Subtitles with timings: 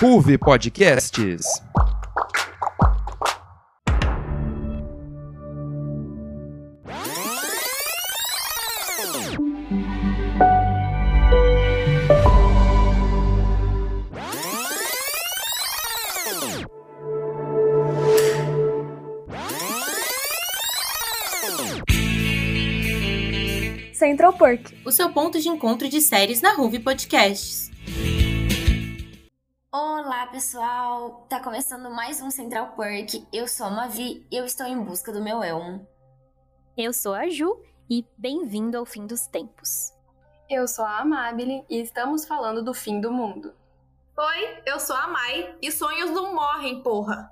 [0.00, 1.60] Ruve Podcasts.
[24.90, 27.70] O seu ponto de encontro de séries na Ruve Podcasts.
[29.72, 31.28] Olá, pessoal!
[31.28, 33.24] Tá começando mais um Central Perk.
[33.32, 35.86] Eu sou a Mavi e eu estou em busca do meu elmo.
[36.76, 39.92] Eu sou a Ju e bem-vindo ao fim dos tempos.
[40.50, 43.54] Eu sou a Amabile e estamos falando do fim do mundo.
[44.18, 47.30] Oi, eu sou a Mai e sonhos não morrem, porra!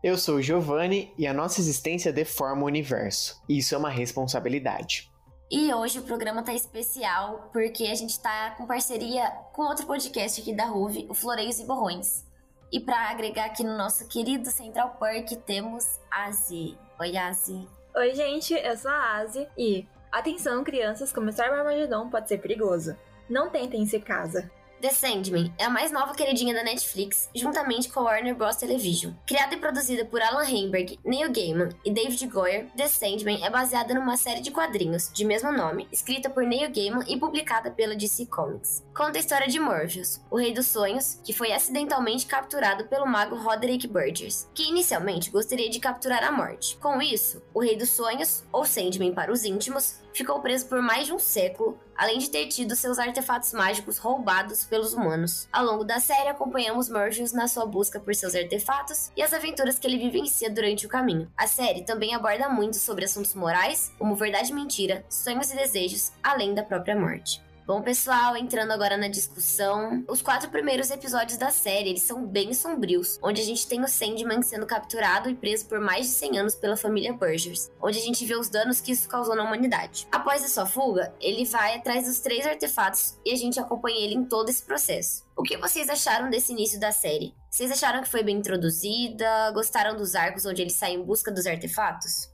[0.00, 3.42] Eu sou o Giovanni e a nossa existência deforma o universo.
[3.48, 5.09] Isso é uma responsabilidade.
[5.50, 10.40] E hoje o programa tá especial porque a gente tá com parceria com outro podcast
[10.40, 12.24] aqui da Ruve, o Floreios e Borrões.
[12.70, 16.78] E para agregar aqui no nosso querido Central Park temos Azi.
[17.00, 17.68] Oi, Azi.
[17.96, 22.96] Oi, gente, eu sou a Azi e atenção, crianças, começar o Armagedon pode ser perigoso.
[23.28, 24.48] Não tentem se casa.
[24.80, 28.56] The Sandman é a mais nova queridinha da Netflix, juntamente com a Warner Bros.
[28.56, 29.12] Television.
[29.26, 33.92] Criada e produzida por Alan Heinberg, Neil Gaiman e David Goyer, The Sandman é baseada
[33.92, 38.24] numa série de quadrinhos de mesmo nome, escrita por Neil Gaiman e publicada pela DC
[38.26, 38.82] Comics.
[38.96, 43.36] Conta a história de Morpheus, o Rei dos Sonhos, que foi acidentalmente capturado pelo mago
[43.36, 46.78] Roderick Burgess, que inicialmente gostaria de capturar a morte.
[46.78, 51.06] Com isso, o Rei dos Sonhos, ou Sandman para os íntimos, ficou preso por mais
[51.06, 55.48] de um século, além de ter tido seus artefatos mágicos roubados pelos humanos.
[55.52, 59.78] Ao longo da série, acompanhamos Morpheus na sua busca por seus artefatos e as aventuras
[59.78, 61.30] que ele vivencia durante o caminho.
[61.36, 66.12] A série também aborda muito sobre assuntos morais, como verdade e mentira, sonhos e desejos,
[66.22, 67.42] além da própria morte.
[67.70, 72.52] Bom, pessoal, entrando agora na discussão, os quatro primeiros episódios da série, eles são bem
[72.52, 76.38] sombrios, onde a gente tem o Sandman sendo capturado e preso por mais de 100
[76.40, 80.08] anos pela família Burgers, onde a gente vê os danos que isso causou na humanidade.
[80.10, 84.16] Após a sua fuga, ele vai atrás dos três artefatos e a gente acompanha ele
[84.16, 85.24] em todo esse processo.
[85.36, 87.36] O que vocês acharam desse início da série?
[87.48, 89.52] Vocês acharam que foi bem introduzida?
[89.52, 92.29] Gostaram dos arcos onde ele sai em busca dos artefatos?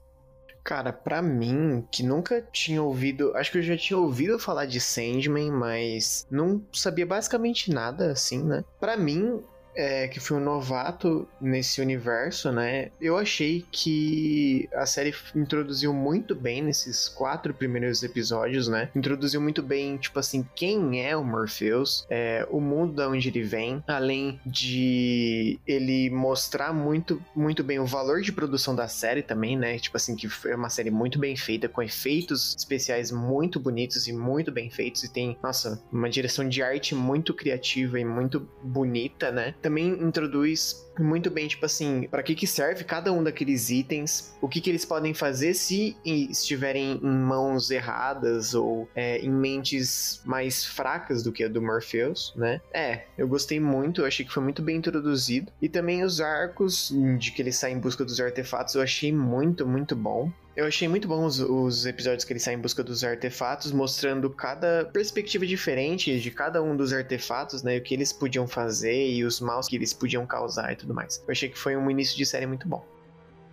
[0.67, 3.31] Cara, para mim, que nunca tinha ouvido.
[3.37, 8.43] Acho que eu já tinha ouvido falar de Sandman, mas não sabia basicamente nada assim,
[8.43, 8.65] né?
[8.77, 9.41] Para mim,
[9.77, 12.89] é, que foi um novato nesse universo, né?
[12.99, 18.89] Eu achei que a série introduziu muito bem nesses quatro primeiros episódios, né?
[18.95, 23.43] Introduziu muito bem, tipo assim, quem é o Morpheus, é, o mundo da onde ele
[23.43, 29.55] vem, além de ele mostrar muito, muito bem o valor de produção da série também,
[29.55, 29.77] né?
[29.77, 34.13] Tipo assim, que foi uma série muito bem feita, com efeitos especiais muito bonitos e
[34.13, 39.31] muito bem feitos, e tem, nossa, uma direção de arte muito criativa e muito bonita,
[39.31, 39.53] né?
[39.67, 44.47] Também introduz muito bem, tipo assim, para que que serve cada um daqueles itens, o
[44.47, 50.65] que que eles podem fazer se estiverem em mãos erradas ou é, em mentes mais
[50.65, 52.61] fracas do que a do Morpheus, né?
[52.73, 55.51] É, eu gostei muito, eu achei que foi muito bem introduzido.
[55.61, 59.67] E também os arcos de que ele sai em busca dos artefatos, eu achei muito,
[59.67, 60.31] muito bom.
[60.57, 64.27] Eu achei muito bom os, os, episódios que ele sai em busca dos artefatos, mostrando
[64.27, 67.77] cada perspectiva diferente de cada um dos artefatos, né?
[67.77, 71.23] O que eles podiam fazer e os maus que eles podiam causar e tudo mais.
[71.27, 72.83] Eu achei que foi um início de série muito bom.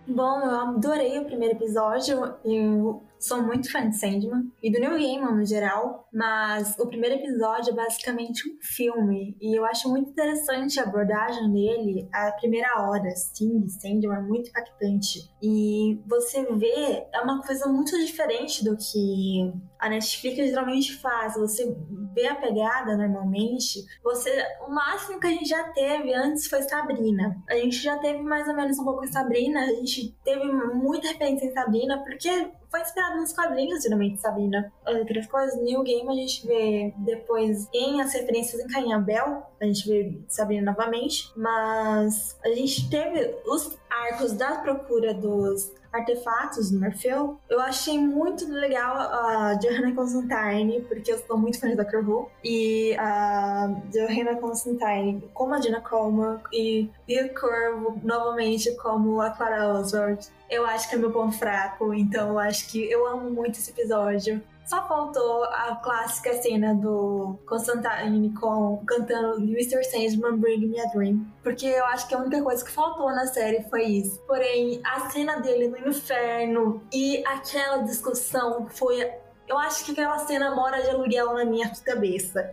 [0.07, 2.33] Bom, eu adorei o primeiro episódio.
[2.43, 7.15] Eu sou muito fã de Sandman e do New Gaiman no geral, mas o primeiro
[7.15, 12.07] episódio é basicamente um filme e eu acho muito interessante a abordagem dele.
[12.13, 17.97] A primeira hora, sim, Sandman é muito impactante e você vê é uma coisa muito
[18.03, 21.35] diferente do que a Netflix geralmente faz.
[21.35, 21.75] Você
[22.13, 24.31] vê a pegada normalmente, você
[24.67, 27.35] o máximo que a gente já teve antes foi Sabrina.
[27.49, 31.07] A gente já teve mais ou menos um pouco em Sabrina, a gente teve muita
[31.09, 34.69] referência em Sabrina porque foi inspirado nos quadrinhos, geralmente, Sabrina.
[34.85, 39.65] Outras coisas, New Game a gente vê depois em as referências em Caim Abel, a
[39.65, 46.79] gente vê Sabrina novamente, mas a gente teve os arcos da procura dos artefatos do
[46.79, 52.07] Morfeu, eu achei muito legal a Johanna Constantine, porque eu sou muito fã da Doctor
[52.07, 59.29] Who, e a Johanna Constantine como a Jenna Coleman e, o Corvo novamente como a
[59.29, 60.27] Clara Oswald.
[60.49, 63.71] Eu acho que é meu ponto fraco, então eu acho que eu amo muito esse
[63.71, 64.41] episódio.
[64.65, 69.83] Só faltou a clássica cena do Constantine com, cantando Mr.
[69.83, 71.23] Sandman Bring Me a Dream.
[71.43, 74.19] Porque eu acho que a única coisa que faltou na série foi isso.
[74.25, 79.07] Porém, a cena dele no inferno e aquela discussão foi.
[79.47, 82.51] Eu acho que aquela cena mora de aluguel na minha cabeça.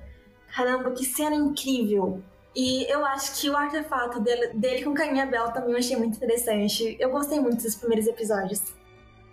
[0.55, 2.23] Caramba, que cena incrível!
[2.55, 6.17] E eu acho que o artefato dele, dele com Caminha Bel também eu achei muito
[6.17, 6.95] interessante.
[7.01, 8.61] Eu gostei muito dos primeiros episódios.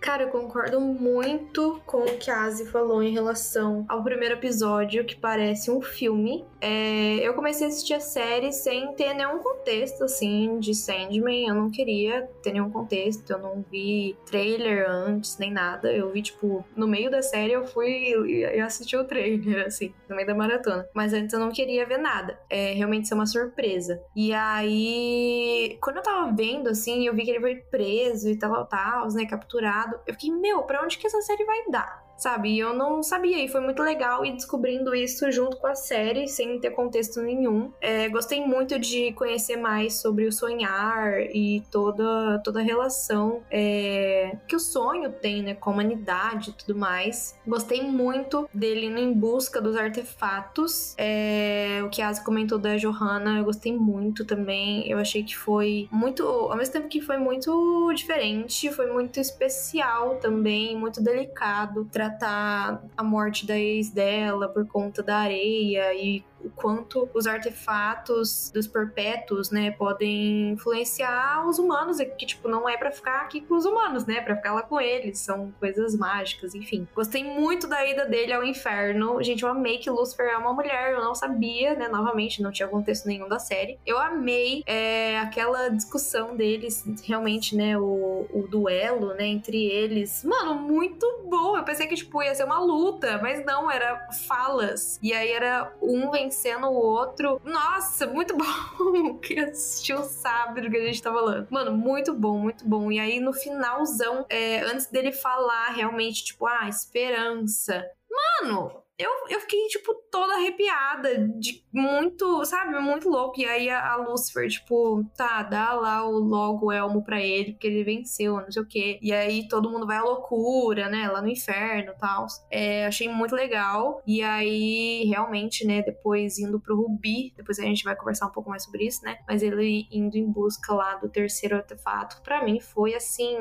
[0.00, 5.04] Cara, eu concordo muito com o que a Asi falou em relação ao primeiro episódio,
[5.04, 6.46] que parece um filme.
[6.58, 11.48] É, eu comecei a assistir a série sem ter nenhum contexto, assim, de Sandman.
[11.48, 15.92] Eu não queria ter nenhum contexto, eu não vi trailer antes, nem nada.
[15.92, 20.16] Eu vi, tipo, no meio da série eu fui e assisti o trailer, assim, no
[20.16, 20.88] meio da maratona.
[20.94, 22.40] Mas antes eu não queria ver nada.
[22.48, 24.02] É realmente ser uma surpresa.
[24.16, 28.64] E aí, quando eu tava vendo, assim, eu vi que ele foi preso e tal,
[28.64, 32.09] tal, né, capturado eu fiquei, meu, pra onde que essa série vai dar?
[32.20, 32.50] Sabe?
[32.50, 36.28] E eu não sabia, e foi muito legal ir descobrindo isso junto com a série,
[36.28, 37.72] sem ter contexto nenhum.
[37.80, 44.36] É, gostei muito de conhecer mais sobre o sonhar e toda, toda a relação é,
[44.46, 47.34] que o sonho tem, né, com a humanidade e tudo mais.
[47.46, 50.94] Gostei muito dele indo em busca dos artefatos.
[50.98, 54.88] É, o que a Asa comentou da Johanna, eu gostei muito também.
[54.90, 60.16] Eu achei que foi muito, ao mesmo tempo que foi muito diferente, foi muito especial
[60.16, 66.50] também, muito delicado tratar a morte da ex dela por conta da areia e o
[66.50, 72.90] quanto os artefatos dos perpétuos, né, podem influenciar os humanos, que, tipo, não é para
[72.90, 76.86] ficar aqui com os humanos, né, para ficar lá com eles, são coisas mágicas, enfim.
[76.94, 79.22] Gostei muito da ida dele ao inferno.
[79.22, 82.68] Gente, eu amei que Lucifer é uma mulher, eu não sabia, né, novamente, não tinha
[82.68, 83.78] contexto nenhum da série.
[83.86, 90.24] Eu amei é, aquela discussão deles, realmente, né, o, o duelo, né, entre eles.
[90.24, 91.56] Mano, muito bom.
[91.56, 94.98] Eu pensei que, tipo, ia ser uma luta, mas não, era falas.
[95.02, 97.40] E aí era um vencendo vencendo o outro.
[97.44, 101.48] Nossa, muito bom que assistiu sabe do que a gente tá falando.
[101.50, 102.90] Mano, muito bom, muito bom.
[102.92, 107.84] E aí no finalzão, é, antes dele falar realmente, tipo, ah, esperança.
[108.08, 113.40] Mano, eu, eu fiquei, tipo, toda arrepiada, de muito, sabe, muito louco.
[113.40, 117.66] E aí a, a Lucifer, tipo, tá, dá lá o logo Elmo pra ele, porque
[117.66, 118.98] ele venceu, não sei o quê.
[119.00, 122.26] E aí todo mundo vai à loucura, né, lá no inferno e tal.
[122.50, 124.02] É, achei muito legal.
[124.06, 128.50] E aí, realmente, né, depois indo pro Rubi, depois a gente vai conversar um pouco
[128.50, 132.60] mais sobre isso, né, mas ele indo em busca lá do terceiro artefato, pra mim
[132.60, 133.36] foi assim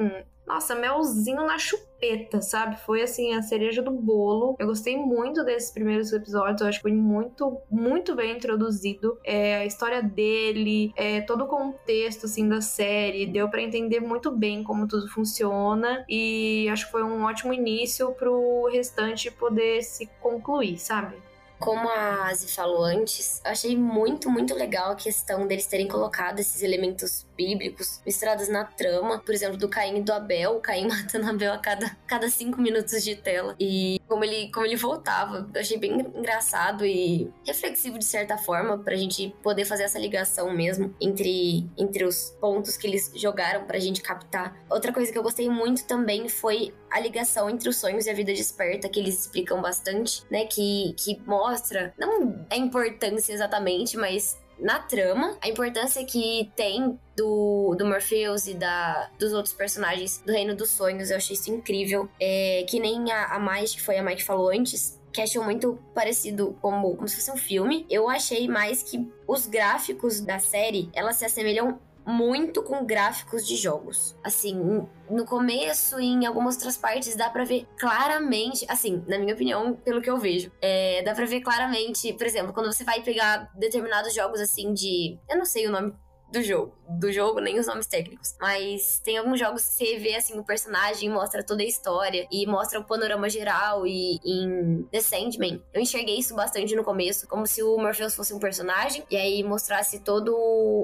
[0.50, 2.76] nossa, melzinho na chupeta, sabe?
[2.82, 4.56] Foi assim, a cereja do bolo.
[4.58, 9.20] Eu gostei muito desses primeiros episódios, eu acho que foi muito, muito bem introduzido.
[9.24, 14.32] É, a história dele, é, todo o contexto, assim, da série, deu para entender muito
[14.32, 16.04] bem como tudo funciona.
[16.10, 21.16] E acho que foi um ótimo início pro restante poder se concluir, sabe?
[21.60, 26.40] Como a Asi falou antes, eu achei muito, muito legal a questão deles terem colocado
[26.40, 29.20] esses elementos bíblicos misturados na trama.
[29.20, 30.58] Por exemplo, do Caim e do Abel.
[30.58, 33.56] O Caim matando Abel a cada, cada cinco minutos de tela.
[33.58, 35.50] E como ele, como ele voltava.
[35.54, 40.54] Eu achei bem engraçado e reflexivo de certa forma pra gente poder fazer essa ligação
[40.54, 44.58] mesmo entre, entre os pontos que eles jogaram pra gente captar.
[44.70, 48.14] Outra coisa que eu gostei muito também foi a ligação entre os sonhos e a
[48.14, 50.46] vida desperta, que eles explicam bastante, né?
[50.46, 57.76] Que, que mostra, não a importância exatamente, mas na trama, a importância que tem do,
[57.78, 62.10] do Morpheus e da, dos outros personagens do Reino dos Sonhos, eu achei isso incrível.
[62.20, 65.44] É, que nem a, a Mais, que foi a Mai que falou antes, que achou
[65.44, 67.86] muito parecido como, como se fosse um filme.
[67.90, 71.80] Eu achei mais que os gráficos da série, elas se assemelham
[72.10, 74.16] muito com gráficos de jogos.
[74.24, 79.34] Assim, no começo e em algumas outras partes dá para ver claramente, assim, na minha
[79.34, 83.02] opinião, pelo que eu vejo, é, dá para ver claramente, por exemplo, quando você vai
[83.02, 85.94] pegar determinados jogos assim de, eu não sei o nome
[86.32, 86.78] do jogo.
[86.90, 88.36] Do jogo, nem os nomes técnicos.
[88.40, 92.48] Mas tem alguns jogos que você vê, assim, o personagem mostra toda a história e
[92.48, 93.86] mostra o panorama geral.
[93.86, 98.34] E em The Sandman, eu enxerguei isso bastante no começo, como se o Morpheus fosse
[98.34, 100.36] um personagem, e aí mostrasse todo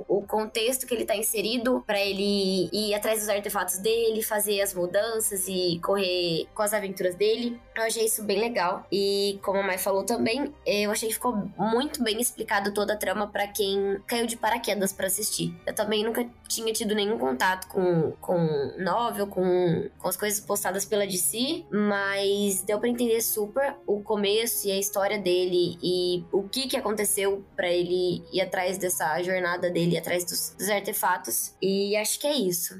[0.08, 4.74] o contexto que ele tá inserido para ele ir atrás dos artefatos dele, fazer as
[4.74, 7.60] mudanças e correr com as aventuras dele.
[7.76, 8.86] Eu achei isso bem legal.
[8.92, 12.98] E como a Mai falou também, eu achei que ficou muito bem explicado toda a
[12.98, 15.54] trama para quem caiu de paraquedas para assistir assistir.
[15.66, 20.86] Eu também nunca tinha tido nenhum contato com, com novel, com, com as coisas postadas
[20.86, 26.44] pela DC, mas deu para entender super o começo e a história dele e o
[26.44, 31.54] que que aconteceu para ele ir atrás dessa jornada dele, atrás dos, dos artefatos.
[31.62, 32.76] E acho que é isso.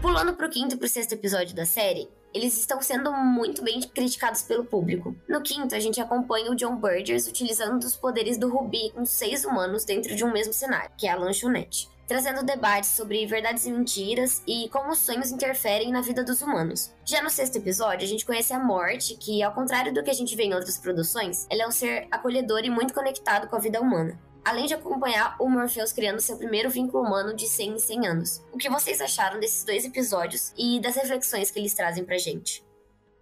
[0.00, 4.42] Pulando pro quinto e pro sexto episódio da série, eles estão sendo muito bem criticados
[4.42, 5.16] pelo público.
[5.28, 9.44] No quinto, a gente acompanha o John Burgess utilizando os poderes do Ruby com seis
[9.44, 13.72] humanos dentro de um mesmo cenário, que é a lanchonete trazendo debates sobre verdades e
[13.72, 16.92] mentiras e como os sonhos interferem na vida dos humanos.
[17.04, 20.14] Já no sexto episódio, a gente conhece a Morte, que, ao contrário do que a
[20.14, 23.60] gente vê em outras produções, ela é um ser acolhedor e muito conectado com a
[23.60, 24.18] vida humana.
[24.44, 28.44] Além de acompanhar o Morpheus criando seu primeiro vínculo humano de 100 em 100 anos.
[28.52, 32.62] O que vocês acharam desses dois episódios e das reflexões que eles trazem pra gente?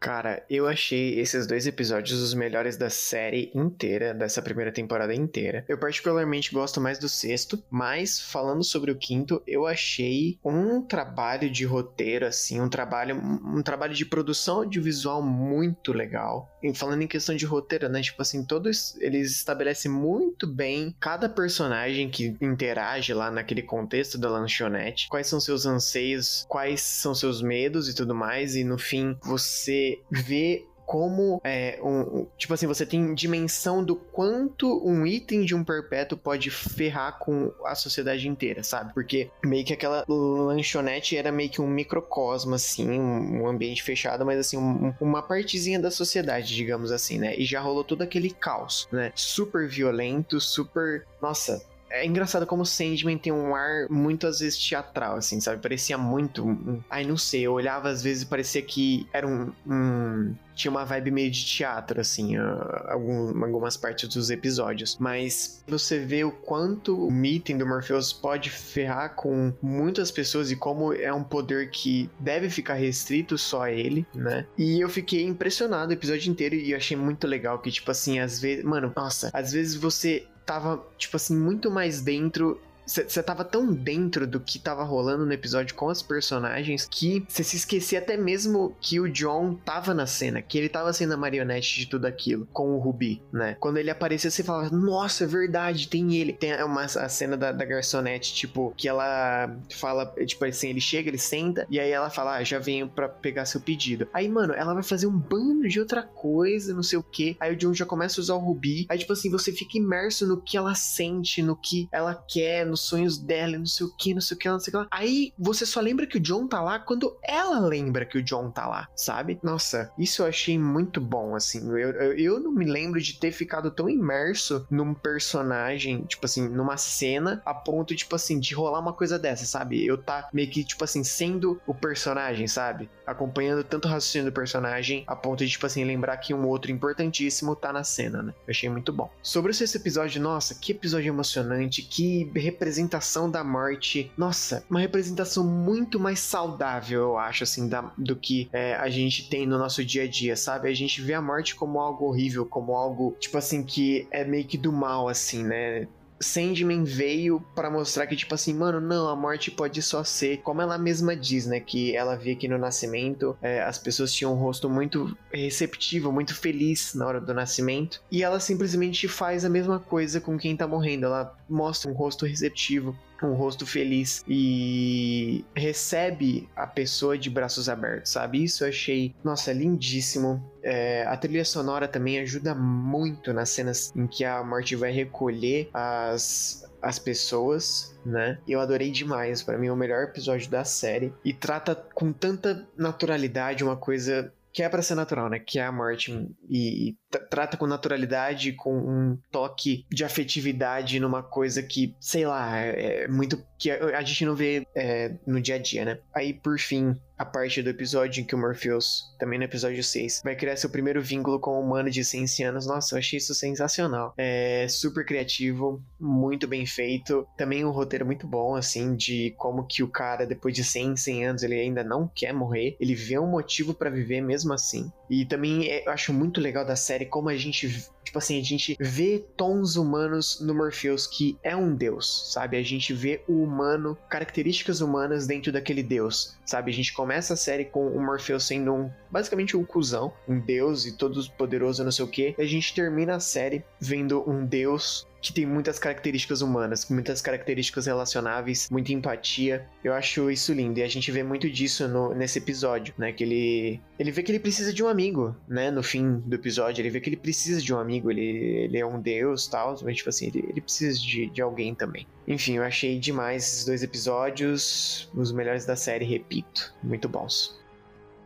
[0.03, 5.65] Cara, eu achei esses dois episódios os melhores da série inteira, dessa primeira temporada inteira.
[5.69, 11.49] Eu particularmente gosto mais do sexto, mas falando sobre o quinto, eu achei um trabalho
[11.49, 16.52] de roteiro assim, um trabalho um trabalho de produção audiovisual muito legal.
[16.75, 22.11] Falando em questão de roteiro, né, tipo assim, todos eles estabelecem muito bem cada personagem
[22.11, 27.89] que interage lá naquele contexto da lanchonete, quais são seus anseios, quais são seus medos
[27.89, 33.15] e tudo mais, e no fim você ver como é um, tipo assim, você tem
[33.15, 38.93] dimensão do quanto um item de um perpétuo pode ferrar com a sociedade inteira, sabe?
[38.93, 44.39] Porque meio que aquela lanchonete era meio que um microcosmo, assim, um, ambiente fechado, mas
[44.39, 47.35] assim, um, uma partezinha da sociedade, digamos assim, né?
[47.37, 49.13] E já rolou todo aquele caos, né?
[49.15, 51.07] Super violento, super.
[51.21, 51.63] Nossa,
[51.93, 55.61] é engraçado como Sandman tem um ar muito às vezes teatral, assim, sabe?
[55.61, 56.83] Parecia muito.
[56.89, 57.43] Ai, não sei.
[57.43, 61.45] Eu olhava às vezes e parecia que era um, um tinha uma vibe meio de
[61.45, 64.97] teatro, assim, algum, algumas partes dos episódios.
[64.99, 70.57] Mas você vê o quanto o item do Morpheus pode ferrar com muitas pessoas e
[70.57, 74.47] como é um poder que deve ficar restrito só a ele, né?
[74.57, 78.41] E eu fiquei impressionado o episódio inteiro e achei muito legal que, tipo assim, às
[78.41, 78.65] vezes.
[78.65, 84.27] Mano, nossa, às vezes você tava, tipo assim, muito mais dentro você tava tão dentro
[84.27, 88.77] do que tava rolando no episódio com os personagens que você se esquecia até mesmo
[88.81, 92.47] que o John tava na cena, que ele tava sendo a marionete de tudo aquilo,
[92.53, 93.57] com o Ruby, né?
[93.61, 96.33] Quando ele aparecia, você falava, nossa, é verdade, tem ele.
[96.33, 101.09] Tem uma a cena da, da garçonete, tipo, que ela fala, tipo assim, ele chega,
[101.09, 104.09] ele senta, e aí ela fala, ah, já venho pra pegar seu pedido.
[104.13, 107.37] Aí, mano, ela vai fazer um bando de outra coisa, não sei o que.
[107.39, 108.87] Aí o John já começa a usar o Ruby.
[108.89, 112.81] Aí, tipo assim, você fica imerso no que ela sente, no que ela quer, nos
[112.81, 114.89] sonhos dela, não sei o que, não sei o que, não sei o que lá.
[114.91, 118.51] Aí você só lembra que o John tá lá quando ela lembra que o John
[118.51, 119.39] tá lá, sabe?
[119.43, 121.69] Nossa, isso eu achei muito bom, assim.
[121.71, 126.49] Eu, eu, eu não me lembro de ter ficado tão imerso num personagem, tipo assim,
[126.49, 129.85] numa cena, a ponto, tipo assim, de rolar uma coisa dessa, sabe?
[129.87, 132.91] Eu tá meio que, tipo assim, sendo o personagem, sabe?
[133.07, 136.71] Acompanhando tanto o raciocínio do personagem, a ponto de, tipo assim, lembrar que um outro
[136.71, 138.35] importantíssimo tá na cena, né?
[138.47, 139.11] Eu achei muito bom.
[139.23, 142.25] Sobre esse episódio, nossa, que episódio emocionante, que
[142.63, 144.13] representação da morte.
[144.17, 149.29] Nossa, uma representação muito mais saudável, eu acho, assim, da, do que é, a gente
[149.29, 150.69] tem no nosso dia a dia, sabe?
[150.69, 154.45] A gente vê a morte como algo horrível, como algo, tipo assim, que é meio
[154.45, 155.89] que do mal, assim, né?
[156.23, 160.63] Sandman veio para mostrar que, tipo assim, mano, não, a morte pode só ser, como
[160.63, 161.61] ela mesma diz, né?
[161.61, 166.35] Que ela via que no nascimento é, as pessoas tinham um rosto muito receptivo, muito
[166.35, 168.03] feliz na hora do nascimento.
[168.11, 171.07] E ela simplesmente faz a mesma coisa com quem tá morrendo.
[171.07, 178.13] Ela mostra um rosto receptivo, um rosto feliz e recebe a pessoa de braços abertos,
[178.13, 178.43] sabe?
[178.43, 180.43] Isso eu achei, nossa, lindíssimo.
[180.63, 185.69] É, a trilha sonora também ajuda muito nas cenas em que a morte vai recolher
[185.75, 188.39] as, as pessoas, né?
[188.47, 192.67] Eu adorei demais, para mim é o melhor episódio da série e trata com tanta
[192.77, 195.39] naturalidade uma coisa que é para ser natural, né?
[195.39, 196.13] Que é a morte
[196.49, 196.97] e, e
[197.31, 203.09] trata com naturalidade, com um toque de afetividade numa coisa que, sei lá, é, é
[203.09, 205.99] muito que a, gente não vê é, no dia a dia, né?
[206.13, 210.23] Aí, por fim, a parte do episódio em que o Morpheus, também no episódio 6,
[210.25, 212.67] vai criar seu primeiro vínculo com o humano de 100 anos.
[212.67, 214.15] Nossa, eu achei isso sensacional.
[214.19, 217.25] É super criativo, muito bem feito.
[217.39, 221.27] Também um roteiro muito bom, assim, de como que o cara, depois de 100, 100
[221.27, 222.77] anos, ele ainda não quer morrer.
[222.81, 224.91] Ele vê um motivo para viver mesmo assim.
[225.09, 227.69] E também é, eu acho muito legal da série como a gente
[228.05, 232.57] Tipo assim, a gente vê tons humanos no Morpheus que é um deus, sabe?
[232.57, 236.71] A gente vê o humano, características humanas dentro daquele deus, sabe?
[236.71, 240.85] A gente começa a série com o Morpheus sendo um, basicamente um cuzão, um deus
[240.85, 242.35] e todo poderoso, não sei o que.
[242.37, 247.23] E a gente termina a série vendo um deus que tem muitas características humanas, muitas
[247.23, 249.67] características relacionáveis, muita empatia.
[249.83, 253.13] Eu acho isso lindo e a gente vê muito disso no, nesse episódio, né?
[253.13, 255.71] Que ele ele vê que ele precisa de um amigo, né?
[255.71, 258.85] No fim do episódio, ele vê que ele precisa de um amigo, ele, ele é
[258.85, 262.07] um deus, tal, mas tipo assim, ele, ele precisa de, de alguém também.
[262.27, 267.63] Enfim, eu achei demais esses dois episódios, os melhores da série, repito, muito bons.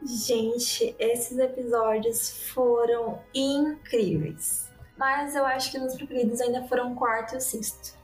[0.04, 4.65] Gente, esses episódios foram incríveis.
[4.96, 7.96] Mas eu acho que nos preferidos ainda foram quarto e sexto.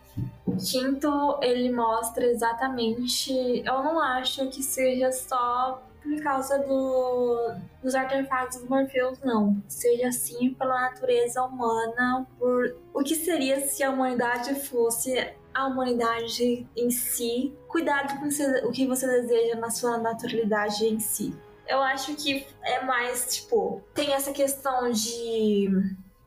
[0.71, 3.33] Quinto, ele mostra exatamente.
[3.65, 9.63] Eu não acho que seja só por causa do, dos artefatos do Morpheus, não.
[9.69, 16.67] Seja assim pela natureza humana, por o que seria se a humanidade fosse a humanidade
[16.77, 18.29] em si, cuidado com
[18.67, 21.35] o que você deseja na sua naturalidade em si.
[21.69, 25.69] Eu acho que é mais, tipo, tem essa questão de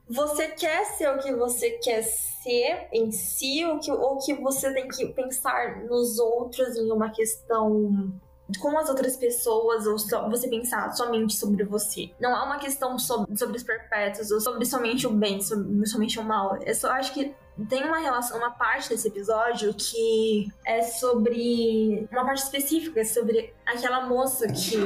[0.08, 4.72] você quer ser o que você quer ser em si, ou que, ou que você
[4.74, 8.14] tem que pensar nos outros em uma questão
[8.60, 12.12] com as outras pessoas ou só você pensar somente sobre você.
[12.20, 16.20] Não é uma questão sobre, sobre os perpétuos ou sobre somente o bem, sobre somente
[16.20, 16.58] o mal.
[16.62, 17.34] Eu só acho que
[17.70, 24.06] tem uma relação, uma parte desse episódio que é sobre uma parte específica sobre aquela
[24.06, 24.78] moça que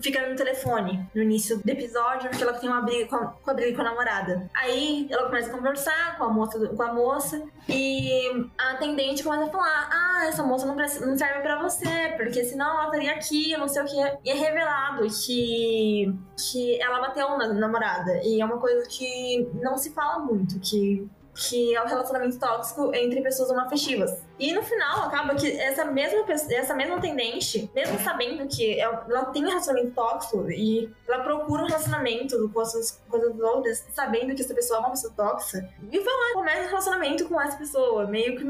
[0.00, 3.50] fica no telefone no início do episódio porque ela tem uma briga com a, com
[3.50, 4.50] a briga com a namorada.
[4.54, 9.44] Aí ela começa a conversar com a moça, com a moça e a atendente começa
[9.44, 13.56] a falar: "Ah, essa moça não, não serve para você, porque senão ela estaria aqui,
[13.56, 14.18] não sei o que".
[14.24, 16.12] E é revelado que
[16.50, 21.08] que ela bateu na namorada e é uma coisa que não se fala muito, que
[21.34, 24.22] que é o relacionamento tóxico entre pessoas homoafetivas.
[24.38, 29.46] E no final acaba que essa mesma essa mesma tendente, mesmo sabendo que ela tem
[29.46, 34.78] relacionamento tóxico e ela procura um relacionamento com as coisas outras, sabendo que essa pessoa
[34.78, 38.44] é uma pessoa tóxica, e vai lá começa um relacionamento com essa pessoa, meio que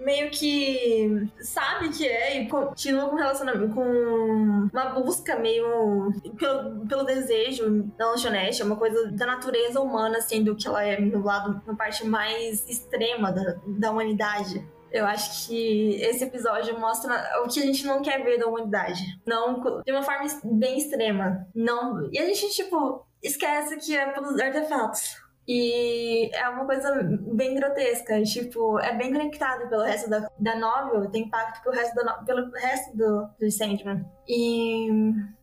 [0.00, 7.04] meio que sabe que é e continua com relacionamento, com uma busca meio pelo, pelo
[7.04, 11.62] desejo da lanchonete, é uma coisa da natureza humana, sendo que ela é no lado,
[11.66, 14.66] na parte mais extrema da, da humanidade.
[14.90, 17.14] Eu acho que esse episódio mostra
[17.44, 19.00] o que a gente não quer ver da humanidade.
[19.24, 21.46] Não, de uma forma bem extrema.
[21.54, 25.19] Não, e a gente, tipo, esquece que é pelos artefatos.
[25.46, 26.92] E é uma coisa
[27.32, 31.94] bem grotesca, tipo, é bem conectado pelo resto da, da novel, tem impacto pelo resto,
[31.94, 34.04] do, pelo resto do, do Sandman.
[34.32, 34.86] E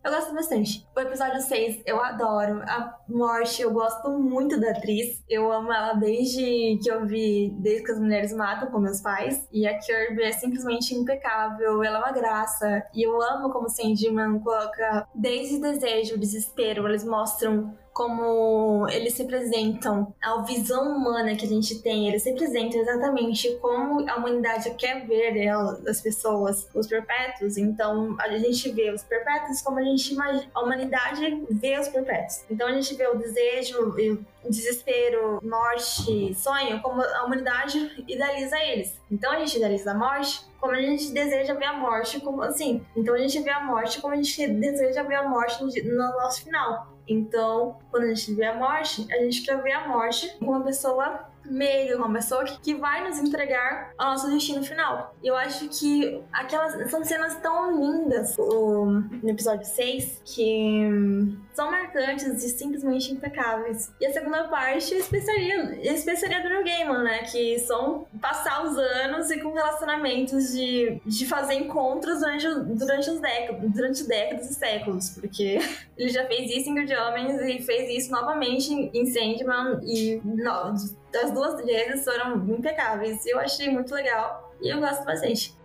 [0.01, 0.87] eu gosto bastante.
[0.95, 2.61] O episódio 6 eu adoro.
[2.61, 5.21] A Morte, eu gosto muito da atriz.
[5.27, 9.45] Eu amo ela desde que eu vi Desde que as Mulheres Matam com meus pais.
[9.51, 11.83] E a Kirby é simplesmente impecável.
[11.83, 12.81] Ela é uma graça.
[12.95, 16.87] E eu amo como Sandman coloca desde desejo, desespero.
[16.87, 23.55] Eles mostram como eles representam a visão humana que a gente tem, eles representam exatamente
[23.55, 27.57] como a humanidade quer ver ela, as pessoas, os perpétuos.
[27.57, 32.43] Então a gente vê os perpétuos como a gente imagina, a humanidade vê os perpétuos.
[32.51, 33.95] Então a gente vê o desejo,
[34.36, 38.99] o desespero, morte, sonho, como a humanidade idealiza eles.
[39.11, 42.85] Então a gente idealiza a morte como a gente deseja ver a morte, como assim.
[42.95, 46.43] Então a gente vê a morte como a gente deseja ver a morte no nosso
[46.43, 46.97] final.
[47.07, 50.63] Então, quando a gente vê a morte, a gente quer ver a morte com uma
[50.63, 55.15] pessoa meio, uma pessoa que, que vai nos entregar ao nosso destino final.
[55.23, 62.43] Eu acho que aquelas são cenas tão lindas o, no episódio 6 que são marcantes
[62.43, 63.91] e simplesmente impecáveis.
[63.99, 67.23] E a segunda parte é especiaria, a especiaria do New Game, né?
[67.23, 73.19] Que são passar os anos e com relacionamentos de, de fazer encontros durante, durante os
[73.19, 75.09] décadas, durante décadas e séculos.
[75.09, 75.59] Porque
[75.97, 80.75] ele já fez isso em Good Homens e fez isso novamente em Sandman e no,
[81.15, 83.25] as duas vezes foram impecáveis.
[83.25, 85.55] Eu achei muito legal e eu gosto bastante.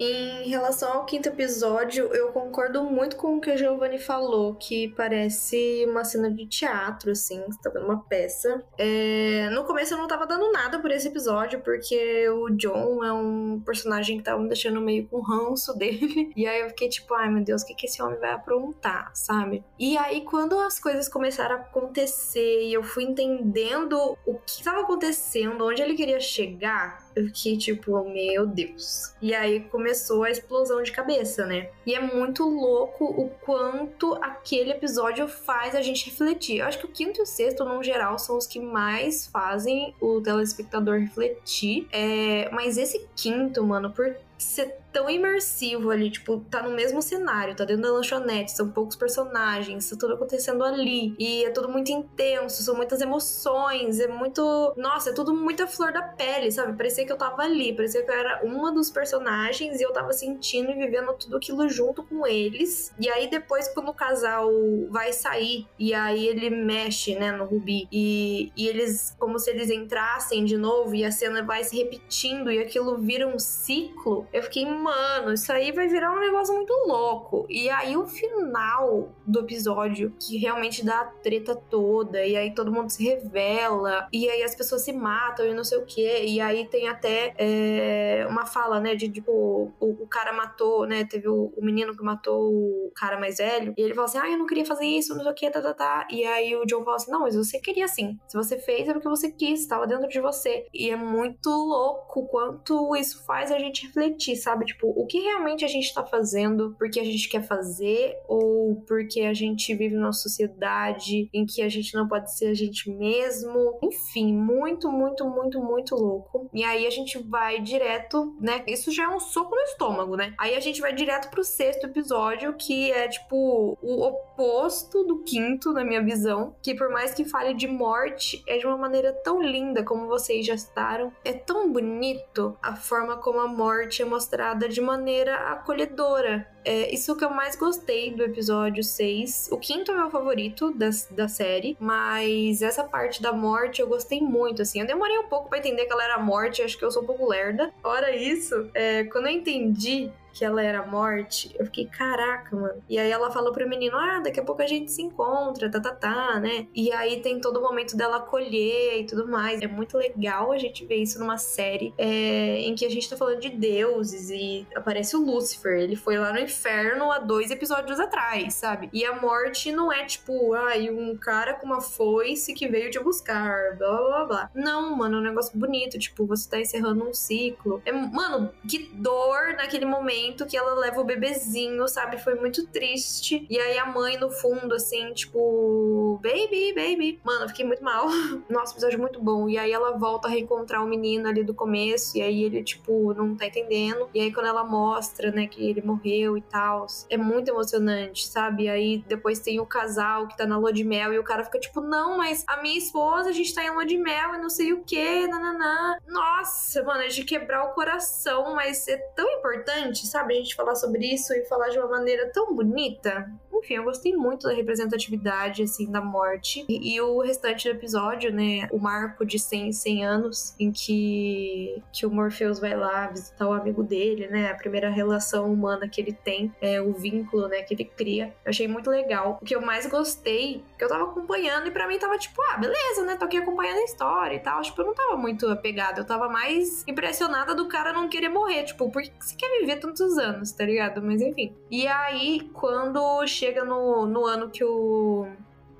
[0.00, 4.88] Em relação ao quinto episódio, eu concordo muito com o que a Giovanni falou, que
[4.96, 8.64] parece uma cena de teatro, assim, você tá vendo uma peça.
[8.78, 9.50] É...
[9.50, 13.60] No começo eu não tava dando nada por esse episódio, porque o John é um
[13.60, 16.32] personagem que tava me deixando meio com ranço dele.
[16.34, 19.10] E aí eu fiquei tipo, ai meu Deus, o que, que esse homem vai aprontar,
[19.14, 19.62] sabe?
[19.78, 24.80] E aí quando as coisas começaram a acontecer e eu fui entendendo o que tava
[24.80, 29.14] acontecendo, onde ele queria chegar, eu fiquei tipo, meu Deus.
[29.20, 31.70] E aí começou a explosão de cabeça, né?
[31.84, 36.58] E é muito louco o quanto aquele episódio faz a gente refletir.
[36.58, 39.94] Eu acho que o quinto e o sexto, no geral, são os que mais fazem
[40.00, 41.86] o telespectador refletir.
[41.92, 42.48] É...
[42.50, 47.64] Mas esse quinto, mano, por ser tão imersivo ali, tipo, tá no mesmo cenário, tá
[47.64, 51.14] dentro da lanchonete, são poucos personagens, tá tudo acontecendo ali.
[51.18, 54.74] E é tudo muito intenso, são muitas emoções, é muito.
[54.76, 56.76] Nossa, é tudo muita flor da pele, sabe?
[56.76, 60.12] Parecia que eu tava ali, parecia que eu era uma dos personagens e eu tava
[60.12, 62.92] sentindo e vivendo tudo aquilo junto com eles.
[62.98, 64.50] E aí depois, quando o casal
[64.90, 69.70] vai sair, e aí ele mexe, né, no Rubi, e, e eles, como se eles
[69.70, 74.42] entrassem de novo, e a cena vai se repetindo, e aquilo vira um ciclo Eu
[74.42, 77.46] fiquei, mano, isso aí vai virar um negócio muito louco.
[77.48, 82.72] E aí o final do episódio, que realmente dá a treta toda, e aí todo
[82.72, 86.24] mundo se revela, e aí as pessoas se matam e não sei o que.
[86.24, 91.04] E aí tem até é, uma fala, né, de tipo, o, o cara matou, né?
[91.04, 94.30] Teve o, o, menino que matou o cara mais velho, e ele fala assim: ah,
[94.30, 96.08] eu não queria fazer isso, não sei o que, tá, tá, tá.
[96.10, 98.18] E aí o John fala assim: não, mas você queria sim.
[98.28, 100.66] Se você fez é porque você quis, estava dentro de você.
[100.72, 104.64] E é muito louco quanto isso faz a gente refletir, sabe?
[104.70, 109.22] Tipo, o que realmente a gente tá fazendo porque a gente quer fazer ou porque
[109.22, 113.78] a gente vive numa sociedade em que a gente não pode ser a gente mesmo.
[113.82, 116.48] Enfim, muito, muito, muito, muito louco.
[116.54, 118.62] E aí a gente vai direto, né?
[118.66, 120.34] Isso já é um soco no estômago, né?
[120.38, 125.72] Aí a gente vai direto pro sexto episódio, que é tipo o oposto do quinto,
[125.72, 126.54] na minha visão.
[126.62, 130.46] Que por mais que fale de morte, é de uma maneira tão linda, como vocês
[130.46, 131.12] já citaram.
[131.24, 136.46] É tão bonito a forma como a morte é mostrada de maneira acolhedora.
[136.64, 139.48] É isso que eu mais gostei do episódio 6.
[139.50, 144.20] O quinto é meu favorito da, da série, mas essa parte da morte eu gostei
[144.20, 144.80] muito, assim.
[144.80, 147.06] Eu demorei um pouco para entender que ela era morte, acho que eu sou um
[147.06, 147.72] pouco lerda.
[147.80, 152.82] Fora isso, é, quando eu entendi que ela era morte, eu fiquei, caraca, mano.
[152.88, 155.80] E aí ela falou pro menino, ah, daqui a pouco a gente se encontra, tá,
[155.80, 156.66] tá, tá, né?
[156.74, 159.60] E aí tem todo o momento dela acolher e tudo mais.
[159.60, 163.16] É muito legal a gente ver isso numa série é, em que a gente tá
[163.16, 165.80] falando de deuses e aparece o Lúcifer.
[165.80, 168.88] Ele foi lá no inferno há dois episódios atrás, sabe?
[168.92, 172.90] E a morte não é tipo, ai, ah, um cara com uma foice que veio
[172.90, 174.50] te buscar, blá blá blá.
[174.54, 177.82] Não, mano, é um negócio bonito, tipo, você tá encerrando um ciclo.
[177.84, 182.18] É, mano, que dor naquele momento momento que ela leva o bebezinho, sabe?
[182.18, 183.46] Foi muito triste.
[183.48, 187.20] E aí a mãe no fundo, assim, tipo, baby, baby.
[187.24, 188.06] Mano, fiquei muito mal.
[188.48, 189.48] Nossa, episódio muito bom.
[189.48, 192.16] E aí ela volta a reencontrar o menino ali do começo.
[192.18, 194.08] E aí ele, tipo, não tá entendendo.
[194.14, 198.64] E aí quando ela mostra, né, que ele morreu e tal, é muito emocionante, sabe?
[198.64, 201.44] E aí depois tem o casal que tá na lua de mel e o cara
[201.44, 204.38] fica tipo, não, mas a minha esposa, a gente tá em lua de mel e
[204.38, 205.96] não sei o que, nananã.
[206.06, 210.34] Nossa, mano, é de quebrar o coração, mas é tão importante, sabe?
[210.34, 213.30] A gente falar sobre isso e falar de uma maneira tão bonita.
[213.60, 216.64] Enfim, eu gostei muito da representatividade, assim, da morte.
[216.68, 218.68] E, e, o restante do episódio, né?
[218.72, 223.52] O marco de 100, 100 anos, em que, que o Morpheus vai lá visitar o
[223.52, 224.50] amigo dele, né?
[224.50, 227.62] A primeira relação humana que ele tem, é o vínculo, né?
[227.62, 228.34] Que ele cria.
[228.44, 229.38] Eu achei muito legal.
[229.40, 232.56] O que eu mais gostei, que eu tava acompanhando e para mim tava tipo, ah,
[232.56, 233.16] beleza, né?
[233.16, 234.62] Tô aqui acompanhando a história e tal.
[234.62, 236.00] Tipo, eu não tava muito apegada.
[236.00, 238.64] Eu tava mais impressionada do cara não querer morrer.
[238.64, 241.02] Tipo, por que você quer viver tantos anos, tá ligado?
[241.02, 241.54] Mas enfim.
[241.70, 245.26] E aí, quando chega chega no, no ano que o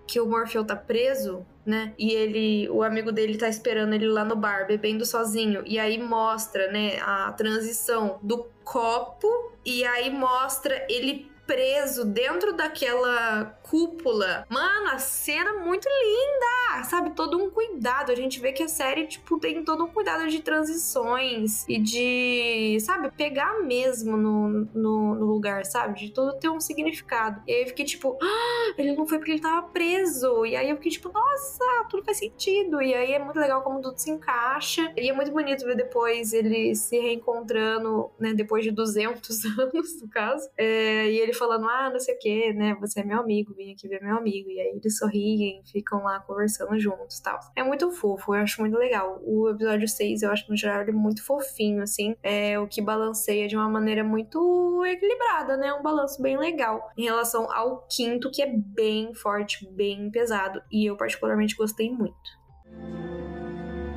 [0.06, 1.94] que o Morpheus tá preso, né?
[1.96, 5.62] E ele, o amigo dele tá esperando ele lá no bar, bebendo sozinho.
[5.64, 13.58] E aí mostra, né, a transição do copo e aí mostra ele preso dentro daquela
[13.64, 14.46] cúpula.
[14.48, 17.10] Mano, a cena muito linda, sabe?
[17.10, 18.12] Todo um cuidado.
[18.12, 22.78] A gente vê que a série, tipo, tem todo um cuidado de transições e de,
[22.80, 25.98] sabe, pegar mesmo no, no, no lugar, sabe?
[25.98, 27.42] De tudo ter um significado.
[27.48, 30.46] E aí eu fiquei tipo, ah, ele não foi porque ele tava preso.
[30.46, 32.80] E aí eu fiquei tipo, nossa, tudo faz sentido.
[32.80, 34.92] E aí é muito legal como tudo se encaixa.
[34.96, 38.34] E é muito bonito ver depois ele se reencontrando, né?
[38.34, 40.48] Depois de 200 anos, no caso.
[40.56, 42.76] É, e ele falando, ah, não sei o que, né?
[42.81, 44.50] Você é meu amigo vim aqui ver meu amigo.
[44.50, 47.38] E aí eles sorriem, ficam lá conversando juntos tal.
[47.57, 49.20] É muito fofo, eu acho muito legal.
[49.24, 52.14] O episódio 6, eu acho no geral ele muito fofinho, assim.
[52.22, 55.72] É o que balanceia de uma maneira muito equilibrada, né?
[55.72, 56.90] Um balanço bem legal.
[56.96, 60.62] Em relação ao quinto, que é bem forte, bem pesado.
[60.70, 62.14] E eu particularmente gostei muito.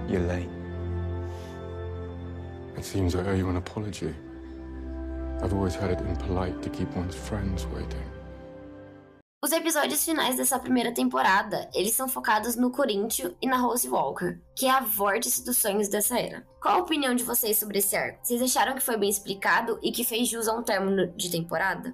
[0.10, 0.50] You're late.
[2.76, 4.14] It seems I owe you an apology.
[5.44, 8.14] I've always heard it impolite to keep one's friends waiting.
[9.44, 14.40] Os episódios finais dessa primeira temporada, eles são focados no Corinthians e na Rose Walker,
[14.56, 16.48] que é a vórtice dos sonhos dessa era.
[16.62, 18.20] Qual a opinião de vocês sobre esse arco?
[18.24, 21.94] Vocês acharam que foi bem explicado e que fez jus a um término de temporada?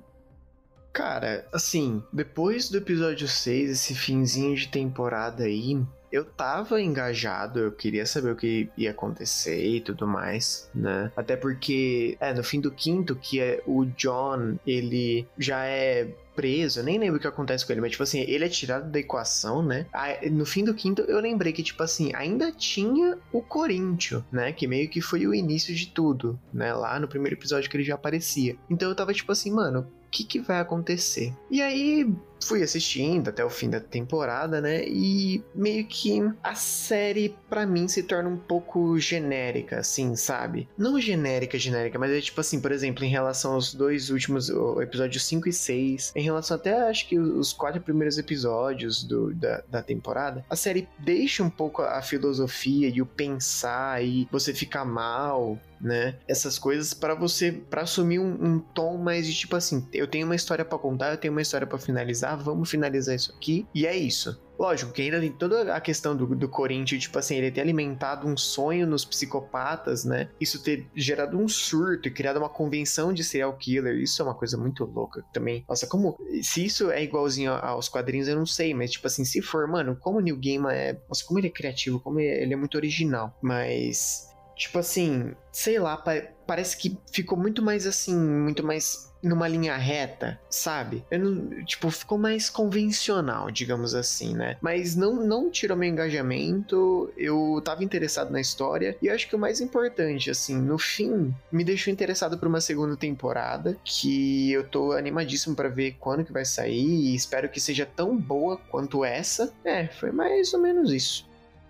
[0.94, 7.72] Cara, assim, depois do episódio 6, esse finzinho de temporada aí, eu tava engajado, eu
[7.72, 11.12] queria saber o que ia acontecer e tudo mais, né?
[11.16, 16.80] Até porque, é, no fim do quinto, que é o John, ele já é preso,
[16.80, 18.98] eu nem lembro o que acontece com ele, mas tipo assim, ele é tirado da
[18.98, 19.86] equação, né?
[20.32, 24.54] no fim do quinto, eu lembrei que, tipo assim, ainda tinha o Corinthians, né?
[24.54, 26.74] Que meio que foi o início de tudo, né?
[26.74, 28.56] Lá no primeiro episódio que ele já aparecia.
[28.70, 31.34] Então eu tava tipo assim, mano, o que, que vai acontecer?
[31.52, 32.10] E aí,
[32.44, 34.84] fui assistindo até o fim da temporada, né?
[34.88, 40.68] E meio que a série, para mim, se torna um pouco genérica, assim, sabe?
[40.78, 44.50] Não genérica, genérica, mas é tipo assim, por exemplo, em relação aos dois últimos,
[44.82, 49.64] episódios 5 e 6, em relação até acho que os quatro primeiros episódios do, da,
[49.70, 54.86] da temporada, a série deixa um pouco a filosofia e o pensar e você ficar
[54.86, 56.16] mal, né?
[56.28, 60.26] Essas coisas para você, para assumir um, um, tom mais de tipo assim, eu tenho
[60.26, 63.86] uma história para contar, eu tenho uma história para finalizar, vamos finalizar isso aqui e
[63.86, 64.40] é isso.
[64.60, 68.28] Lógico que ainda tem toda a questão do, do Corinthians, tipo assim, ele ter alimentado
[68.28, 70.30] um sonho nos psicopatas, né?
[70.40, 74.36] Isso ter gerado um surto e criado uma convenção de serial killer, isso é uma
[74.36, 75.64] coisa muito louca também.
[75.68, 76.18] Nossa, como.
[76.44, 79.96] Se isso é igualzinho aos quadrinhos, eu não sei, mas tipo assim, se for, mano,
[79.96, 81.02] como o Neil Gaiman é.
[81.08, 83.34] Nossa, como ele é criativo, como ele é muito original.
[83.42, 89.48] Mas Tipo assim, sei lá, pa parece que ficou muito mais assim, muito mais numa
[89.48, 91.04] linha reta, sabe?
[91.12, 94.58] Não, tipo, ficou mais convencional, digamos assim, né?
[94.62, 99.40] Mas não, não tirou meu engajamento, eu tava interessado na história, e acho que o
[99.40, 104.94] mais importante, assim, no fim, me deixou interessado por uma segunda temporada, que eu tô
[104.94, 109.54] animadíssimo para ver quando que vai sair, e espero que seja tão boa quanto essa.
[109.64, 111.28] É, foi mais ou menos isso.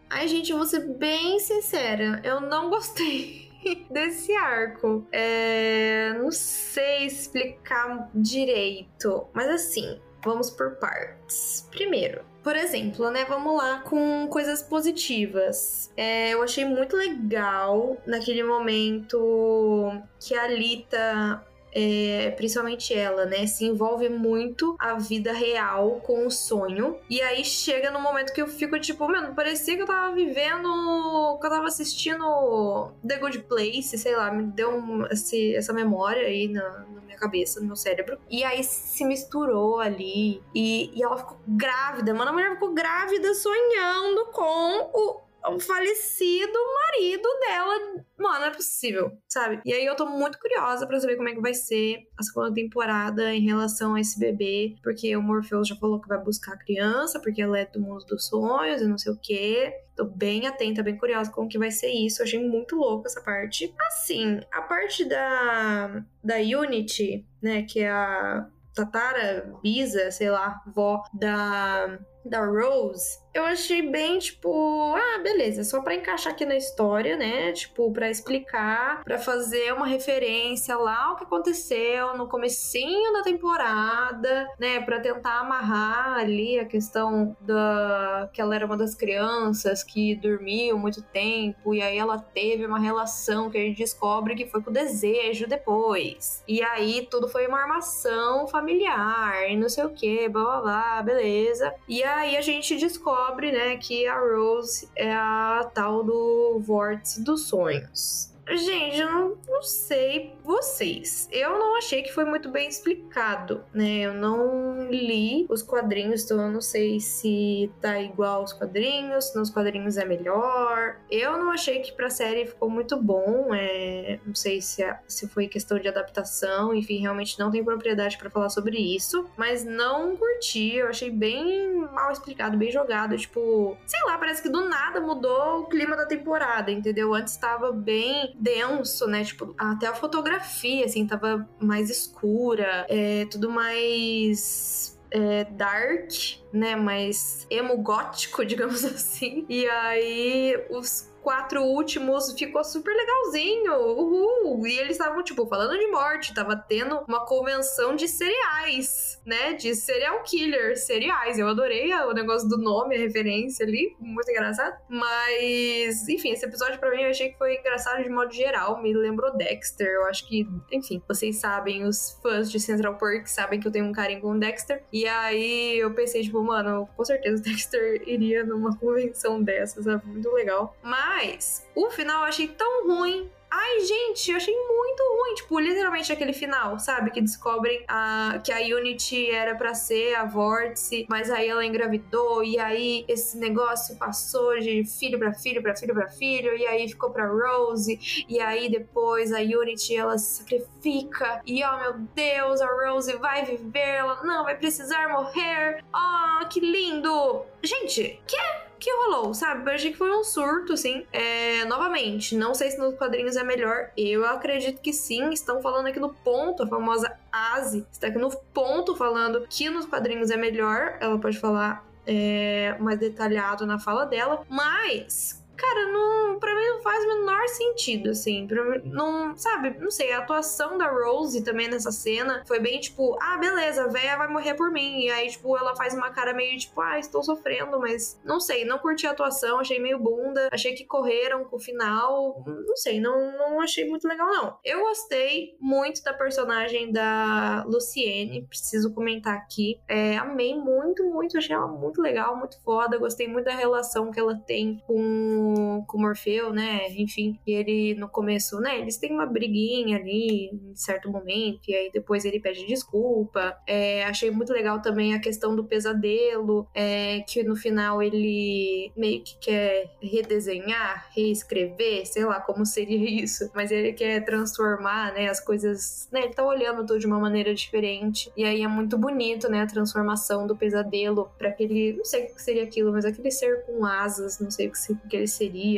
[0.09, 3.48] Ai, gente, eu vou ser bem sincera, eu não gostei
[3.89, 5.07] desse arco.
[5.11, 11.67] É, não sei explicar direito, mas assim, vamos por partes.
[11.71, 13.25] Primeiro, por exemplo, né?
[13.25, 15.91] Vamos lá com coisas positivas.
[15.95, 23.65] É, eu achei muito legal naquele momento que a Lita é, principalmente ela, né, se
[23.65, 26.97] envolve muito a vida real com o sonho.
[27.09, 31.37] E aí chega no momento que eu fico tipo, mano, parecia que eu tava vivendo,
[31.39, 36.23] que eu tava assistindo The Good Place, sei lá, me deu um, esse, essa memória
[36.23, 38.17] aí na, na, minha cabeça, no meu cérebro.
[38.29, 43.33] E aí se misturou ali e, e ela ficou grávida, mano, a mulher ficou grávida
[43.33, 46.57] sonhando com o o falecido
[46.91, 48.03] marido dela.
[48.17, 49.61] Mano, não é possível, sabe?
[49.65, 52.53] E aí eu tô muito curiosa para saber como é que vai ser a segunda
[52.53, 56.57] temporada em relação a esse bebê, porque o Morpheus já falou que vai buscar a
[56.57, 59.73] criança, porque ela é do mundo dos sonhos e não sei o quê.
[59.95, 62.21] Tô bem atenta, bem curiosa como que vai ser isso.
[62.21, 63.73] Eu achei muito louco essa parte.
[63.87, 71.03] Assim, a parte da da Unity, né, que é a Tatara, Bisa, sei lá, vó
[71.13, 77.15] da da Rose, eu achei bem tipo, ah, beleza, só para encaixar aqui na história,
[77.15, 77.51] né?
[77.51, 84.47] Tipo, para explicar, para fazer uma referência lá ao que aconteceu no comecinho da temporada,
[84.59, 90.15] né, para tentar amarrar ali a questão da que ela era uma das crianças que
[90.15, 94.61] dormiu muito tempo e aí ela teve uma relação que a gente descobre que foi
[94.61, 96.43] com desejo depois.
[96.47, 101.03] E aí tudo foi uma armação familiar e não sei o que, blá blá blá,
[101.03, 101.73] beleza.
[101.87, 103.18] E aí a gente descobre,
[103.51, 108.28] né, que a Rose é a tal do vórtice dos sonhos.
[108.57, 111.27] Gente, eu não, não, sei vocês.
[111.31, 113.99] Eu não achei que foi muito bem explicado, né?
[113.99, 119.37] Eu não li os quadrinhos, então eu não sei se tá igual aos quadrinhos, se
[119.37, 120.97] nos quadrinhos é melhor.
[121.09, 123.53] Eu não achei que pra série ficou muito bom.
[123.53, 124.19] É...
[124.25, 128.29] Não sei se, é, se foi questão de adaptação, enfim, realmente não tem propriedade para
[128.29, 129.29] falar sobre isso.
[129.37, 133.17] Mas não curti, eu achei bem mal explicado, bem jogado.
[133.17, 137.13] Tipo, sei lá, parece que do nada mudou o clima da temporada, entendeu?
[137.13, 139.23] Antes tava bem denso, né?
[139.23, 146.11] Tipo, até a fotografia, assim, tava mais escura, é, tudo mais é, dark,
[146.53, 146.75] né?
[146.75, 149.45] Mais emo gótico, digamos assim.
[149.49, 153.75] E aí os quatro últimos ficou super legalzinho.
[153.75, 154.65] Uhul!
[154.65, 159.53] E eles estavam, tipo, falando de morte, tava tendo uma convenção de cereais, né?
[159.53, 161.37] De serial killer, cereais.
[161.37, 164.75] Eu adorei o negócio do nome, a referência ali, muito engraçado.
[164.89, 168.91] Mas, enfim, esse episódio para mim eu achei que foi engraçado de modo geral, me
[168.91, 169.87] lembrou Dexter.
[169.87, 173.85] Eu acho que, enfim, vocês sabem, os fãs de Central Park sabem que eu tenho
[173.85, 174.81] um carinho com Dexter.
[174.91, 180.03] E aí eu pensei, tipo, mano, com certeza Dexter iria numa convenção dessas, sabe?
[180.07, 180.75] Muito legal.
[180.81, 185.33] Mas mas o final eu achei tão ruim Ai, gente, eu achei muito ruim.
[185.33, 187.09] Tipo, literalmente aquele final, sabe?
[187.09, 192.43] Que descobrem a, que a Unity era para ser a Vórtice, mas aí ela engravidou,
[192.43, 196.87] e aí esse negócio passou de filho para filho, para filho para filho, e aí
[196.87, 202.61] ficou pra Rose, e aí depois a Unity ela se sacrifica, e oh meu Deus,
[202.61, 205.83] a Rose vai viver, ela não vai precisar morrer.
[205.91, 207.45] Oh, que lindo!
[207.63, 208.68] Gente, que?
[208.79, 209.69] Que rolou, sabe?
[209.69, 211.05] Eu achei que foi um surto, assim.
[211.11, 213.91] É, novamente, não sei se nos quadrinhos é melhor.
[213.95, 215.31] Eu acredito que sim.
[215.31, 219.85] Estão falando aqui no ponto, a famosa Asi está aqui no ponto falando que nos
[219.85, 220.97] quadrinhos é melhor.
[220.99, 226.81] Ela pode falar é, mais detalhado na fala dela, mas cara, não, pra mim não
[226.81, 228.47] faz o menor sentido, assim.
[228.47, 233.17] Pra não, sabe, não sei, a atuação da Rose também nessa cena foi bem tipo,
[233.21, 235.01] ah, beleza, a véia vai morrer por mim.
[235.01, 238.63] E aí, tipo, ela faz uma cara meio tipo, ah, estou sofrendo, mas não sei,
[238.63, 242.99] não curti a atuação, achei meio bunda, achei que correram com o final, não sei,
[243.01, 244.57] não, não achei muito legal, não.
[244.63, 249.79] Eu gostei muito da personagem da Luciene, preciso comentar aqui.
[249.87, 254.19] É, amei muito, muito, achei ela muito legal, muito foda, gostei muito da relação que
[254.19, 255.48] ela tem com
[255.87, 256.89] com, o Morfeu, né?
[256.91, 258.79] Enfim, e ele no começo, né?
[258.79, 263.57] Eles têm uma briguinha ali em certo momento, e aí depois ele pede desculpa.
[263.67, 269.23] É, achei muito legal também a questão do pesadelo, é, que no final ele meio
[269.23, 275.29] que quer redesenhar, reescrever, sei lá como seria isso, mas ele quer transformar, né?
[275.29, 276.21] As coisas, né?
[276.23, 279.61] Ele tá olhando tudo de uma maneira diferente, e aí é muito bonito, né?
[279.61, 283.65] A transformação do pesadelo para aquele, não sei o que seria aquilo, mas aquele ser
[283.65, 285.27] com asas, não sei o que, que ele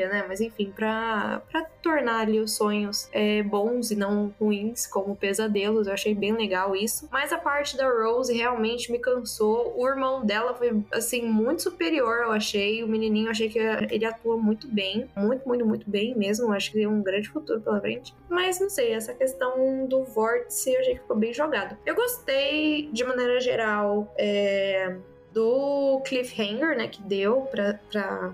[0.07, 0.25] né?
[0.27, 1.41] Mas enfim, para
[1.81, 5.87] tornar ali os sonhos é, bons e não ruins, como pesadelos.
[5.87, 7.07] Eu achei bem legal isso.
[7.11, 9.73] Mas a parte da Rose realmente me cansou.
[9.77, 12.83] O irmão dela foi, assim, muito superior, eu achei.
[12.83, 15.09] O menininho, eu achei que ele atua muito bem.
[15.15, 16.45] Muito, muito, muito bem mesmo.
[16.45, 18.13] Eu acho que tem um grande futuro pela frente.
[18.29, 21.77] Mas não sei, essa questão do vórtice eu achei que ficou bem jogado.
[21.85, 24.95] Eu gostei, de maneira geral, é,
[25.33, 28.33] do cliffhanger, né, que deu pra, pra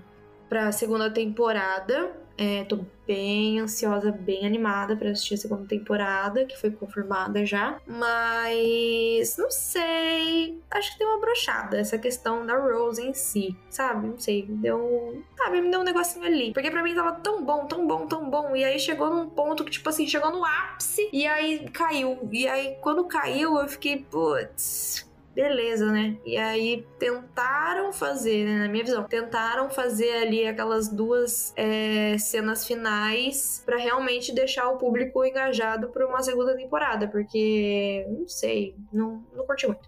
[0.49, 2.11] para a segunda temporada.
[2.39, 7.81] É, tô bem ansiosa, bem animada para assistir a segunda temporada, que foi confirmada já.
[7.87, 10.61] Mas não sei.
[10.69, 14.07] Acho que deu uma brochada essa questão da Rose em si, sabe?
[14.07, 14.45] Não sei.
[14.47, 15.23] Deu.
[15.35, 16.53] Sabe, me deu um negocinho ali.
[16.53, 18.55] Porque para mim tava tão bom, tão bom, tão bom.
[18.55, 22.19] E aí chegou num ponto que, tipo assim, chegou no ápice e aí caiu.
[22.31, 25.07] E aí quando caiu, eu fiquei, putz
[25.37, 26.17] beleza, né?
[26.25, 32.65] E aí tentaram fazer, né, na minha visão, tentaram fazer ali aquelas duas é, cenas
[32.65, 39.23] finais para realmente deixar o público engajado para uma segunda temporada, porque não sei, não,
[39.31, 39.87] não curti muito.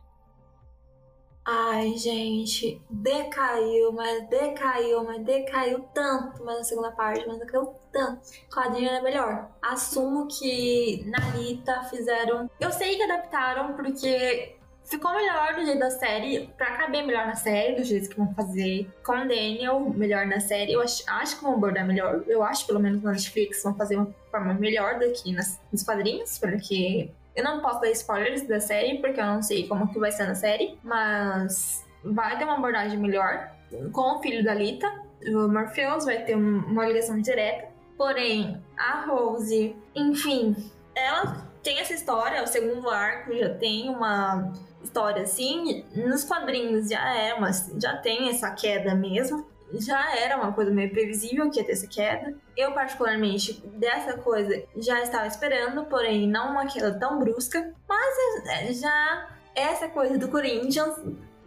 [1.43, 8.21] Ai, gente, decaiu, mas decaiu, mas decaiu tanto, mas na segunda parte, mas decaiu tanto.
[8.53, 9.49] Quadrinho era melhor.
[9.59, 12.47] Assumo que na Rita fizeram.
[12.59, 14.58] Eu sei que adaptaram, porque
[14.89, 18.33] Ficou melhor do jeito da série, pra caber melhor na série, do jeito que vão
[18.33, 18.89] fazer.
[19.03, 20.73] Com o Daniel, melhor na série.
[20.73, 22.23] Eu acho, acho que vão abordar melhor.
[22.25, 26.39] Eu acho, pelo menos na Netflix, vão fazer uma forma melhor daqui nas, nos quadrinhos,
[26.39, 30.11] porque eu não posso dar spoilers da série, porque eu não sei como que vai
[30.11, 30.79] ser na série.
[30.83, 33.51] Mas vai ter uma abordagem melhor
[33.91, 34.91] com o filho da Lita.
[35.27, 37.67] O Morpheus vai ter uma ligação direta.
[37.95, 40.55] Porém, a Rose, enfim,
[40.95, 44.51] ela tem essa história, o segundo arco já tem uma
[44.83, 45.85] história assim.
[45.95, 49.47] Nos quadrinhos já é uma, já tem essa queda mesmo.
[49.73, 52.33] Já era uma coisa meio previsível que ia ter essa queda.
[52.57, 57.71] Eu, particularmente, dessa coisa já estava esperando, porém não uma queda tão brusca.
[57.87, 60.95] Mas é, já essa coisa do Corinthians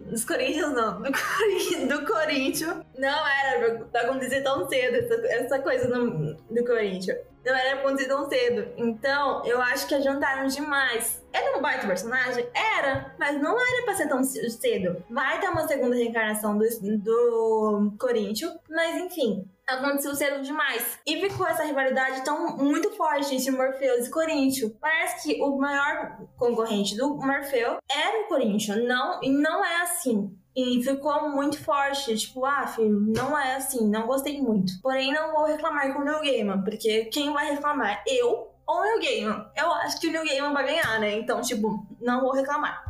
[0.00, 5.58] dos Corinthians não, do, Corinthians, do Corinthians não era pra acontecer tão cedo essa, essa
[5.60, 8.68] coisa do, do Corinthians não era acontecer tão cedo.
[8.76, 11.21] Então, eu acho que adiantaram demais.
[11.32, 12.46] Era um baita personagem?
[12.54, 15.02] Era, mas não era pra ser tão cedo.
[15.10, 16.64] Vai ter uma segunda reencarnação do,
[16.98, 20.98] do Corinthians, mas enfim, aconteceu cedo demais.
[21.06, 24.72] E ficou essa rivalidade tão muito forte entre Morpheus e Corinthians.
[24.80, 30.36] Parece que o maior concorrente do Morpheus era o Corinthians, não, e não é assim.
[30.54, 34.72] E ficou muito forte, tipo, ah, filho, não é assim, não gostei muito.
[34.82, 38.04] Porém, não vou reclamar com o New Gaiman, porque quem vai reclamar?
[38.06, 39.46] Eu ou o New Gaiman?
[39.56, 41.18] Eu acho que o New Gaiman vai ganhar, né?
[41.18, 42.82] Então, tipo, não vou reclamar.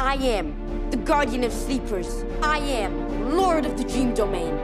[0.00, 0.54] I am
[0.90, 2.24] the guardian of sleepers.
[2.42, 4.54] I am lord of the dream domain.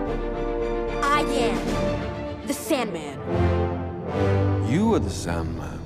[1.02, 3.18] I am the Sandman.
[4.68, 5.76] You are the Sandman.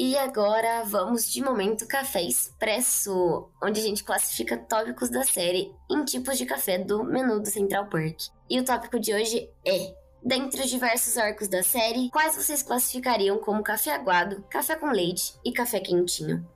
[0.00, 6.04] E agora vamos de momento café expresso, onde a gente classifica tópicos da série em
[6.04, 8.28] tipos de café do menu do Central Perk.
[8.48, 13.38] E o tópico de hoje é: dentre os diversos arcos da série, quais vocês classificariam
[13.38, 16.46] como café aguado, café com leite e café quentinho?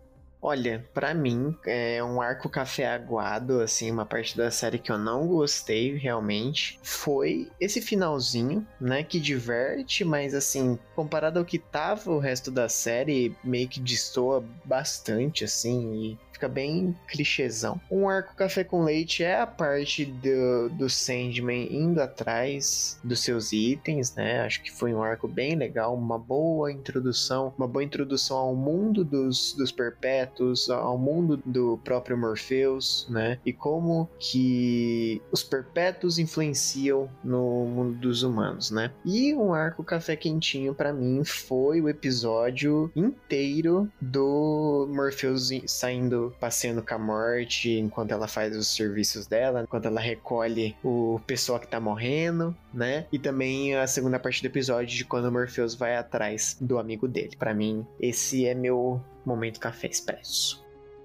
[0.44, 4.98] Olha, para mim é um arco café aguado, assim, uma parte da série que eu
[4.98, 12.10] não gostei realmente foi esse finalzinho, né, que diverte, mas assim, comparado ao que tava
[12.10, 17.80] o resto da série, meio que destoa bastante, assim, e fica bem clichêzão.
[17.90, 23.52] Um arco café com leite é a parte do, do Sandman indo atrás dos seus
[23.52, 24.40] itens, né?
[24.40, 29.04] Acho que foi um arco bem legal, uma boa introdução, uma boa introdução ao mundo
[29.04, 33.38] dos, dos perpétuos, ao mundo do próprio Morpheus, né?
[33.46, 38.90] E como que os perpétuos influenciam no mundo dos humanos, né?
[39.04, 46.82] E um arco café quentinho para mim foi o episódio inteiro do Morpheus saindo passeando
[46.82, 51.66] com a morte enquanto ela faz os serviços dela, enquanto ela recolhe o pessoal que
[51.66, 53.06] tá morrendo, né?
[53.12, 57.08] E também a segunda parte do episódio de quando o Morpheus vai atrás do amigo
[57.08, 57.36] dele.
[57.36, 60.62] Para mim, esse é meu momento café expresso.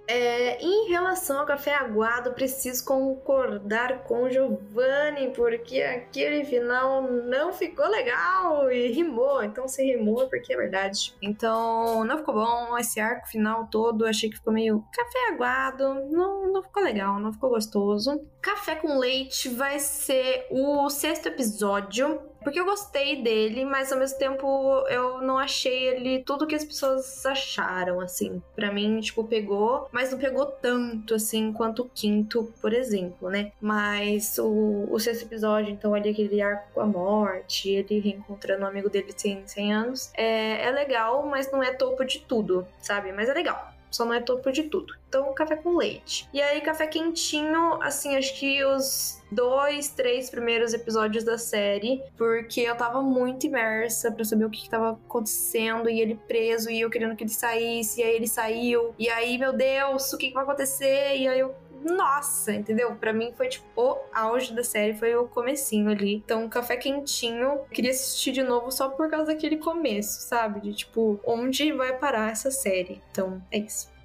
[0.08, 7.88] É, em relação ao café aguado, preciso concordar com Giovanni, porque aquele final não ficou
[7.90, 9.44] legal e rimou.
[9.44, 11.14] Então, se rimou é porque é verdade.
[11.22, 12.78] Então, não ficou bom.
[12.78, 15.94] Esse arco final todo, achei que ficou meio café aguado.
[16.10, 18.26] Não, não ficou legal, não ficou gostoso.
[18.42, 22.22] Café com leite vai ser o sexto episódio.
[22.48, 26.64] Porque eu gostei dele, mas ao mesmo tempo eu não achei ele tudo que as
[26.64, 28.42] pessoas acharam, assim.
[28.56, 33.52] para mim, tipo, pegou, mas não pegou tanto, assim, quanto o quinto, por exemplo, né?
[33.60, 38.68] Mas o, o sexto episódio, então, ali aquele arco com a morte, ele reencontrando um
[38.68, 42.66] amigo dele de 100, 100 anos, é, é legal, mas não é topo de tudo,
[42.80, 43.12] sabe?
[43.12, 44.94] Mas é legal só não é topo de tudo.
[45.08, 46.28] Então, café com leite.
[46.34, 52.62] E aí, café quentinho, assim, acho que os dois, três primeiros episódios da série, porque
[52.62, 56.82] eu tava muito imersa para saber o que, que tava acontecendo, e ele preso, e
[56.82, 60.28] eu querendo que ele saísse, e aí ele saiu, e aí, meu Deus, o que,
[60.28, 61.18] que vai acontecer?
[61.18, 62.96] E aí eu nossa, entendeu?
[62.96, 66.16] Para mim foi tipo o auge da série, foi o comecinho ali.
[66.16, 70.62] Então, café quentinho, queria assistir de novo só por causa daquele começo, sabe?
[70.62, 73.02] De tipo, onde vai parar essa série?
[73.12, 73.96] Então, é isso.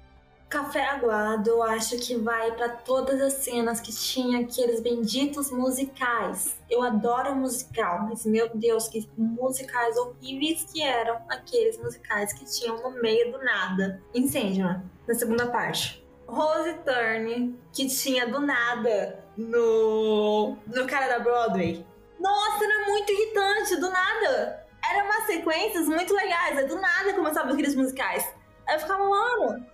[0.53, 6.55] Café Aguado, eu acho que vai para todas as cenas que tinha aqueles benditos musicais.
[6.69, 12.83] Eu adoro musical, mas meu Deus, que musicais horríveis que eram aqueles musicais que tinham
[12.83, 13.99] no meio do nada.
[14.13, 16.02] Incêndio, na segunda parte.
[16.27, 21.85] Rose Turn, que tinha do nada no, no cara da Broadway.
[22.19, 24.65] Nossa, era muito irritante, do nada.
[24.91, 28.27] Eram umas sequências muito legais, é do nada começava aqueles musicais.
[28.69, 29.65] Eu ficava, mano,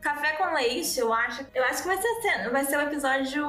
[0.00, 1.46] Café com leite, eu acho.
[1.54, 3.46] Eu acho que vai ser vai ser o episódio.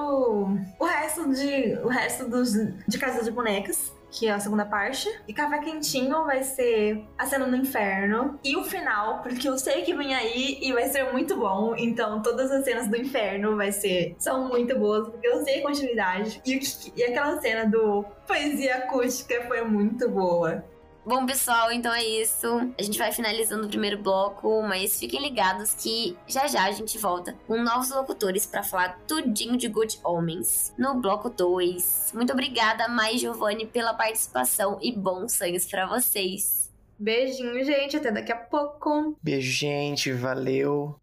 [0.80, 1.80] O resto de.
[1.84, 2.54] O resto dos,
[2.88, 5.10] de Casa de Bonecas que é a segunda parte.
[5.28, 8.40] E Café Quentinho vai ser a cena no inferno.
[8.44, 11.74] E o final, porque eu sei que vem aí e vai ser muito bom.
[11.76, 15.64] Então, todas as cenas do inferno vai ser são muito boas, porque eu sei a
[15.64, 16.42] continuidade.
[16.46, 16.60] E,
[16.96, 20.64] e aquela cena do poesia acústica foi muito boa.
[21.06, 22.48] Bom, pessoal, então é isso.
[22.80, 26.98] A gente vai finalizando o primeiro bloco, mas fiquem ligados que já já a gente
[26.98, 32.14] volta com novos locutores para falar tudinho de Good Homens no bloco 2.
[32.14, 36.72] Muito obrigada, mais Giovanni, pela participação e bons sonhos para vocês.
[36.98, 37.98] Beijinho, gente.
[37.98, 39.18] Até daqui a pouco.
[39.22, 40.10] Beijo, gente.
[40.14, 40.96] Valeu.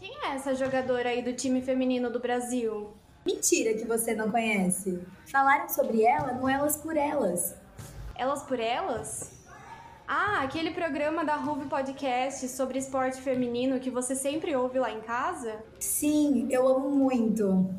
[0.00, 2.92] Quem é essa jogadora aí do time feminino do Brasil?
[3.24, 5.02] Mentira que você não conhece.
[5.30, 7.54] Falaram sobre ela no Elas por Elas.
[8.14, 9.32] Elas por Elas?
[10.06, 15.00] Ah, aquele programa da Ruve Podcast sobre esporte feminino que você sempre ouve lá em
[15.00, 15.64] casa?
[15.80, 17.74] Sim, eu amo muito.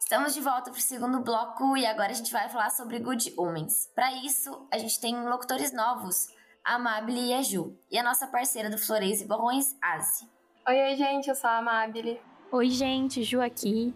[0.00, 3.34] Estamos de volta para o segundo bloco e agora a gente vai falar sobre Good
[3.36, 3.90] Homens.
[3.94, 6.28] Para isso, a gente tem locutores novos,
[6.64, 10.33] a Amabile e a Ju, e a nossa parceira do Flores e Borrões, Asi.
[10.66, 12.18] Oi, oi, gente, eu sou a Amabile.
[12.50, 13.94] Oi, gente, Ju aqui.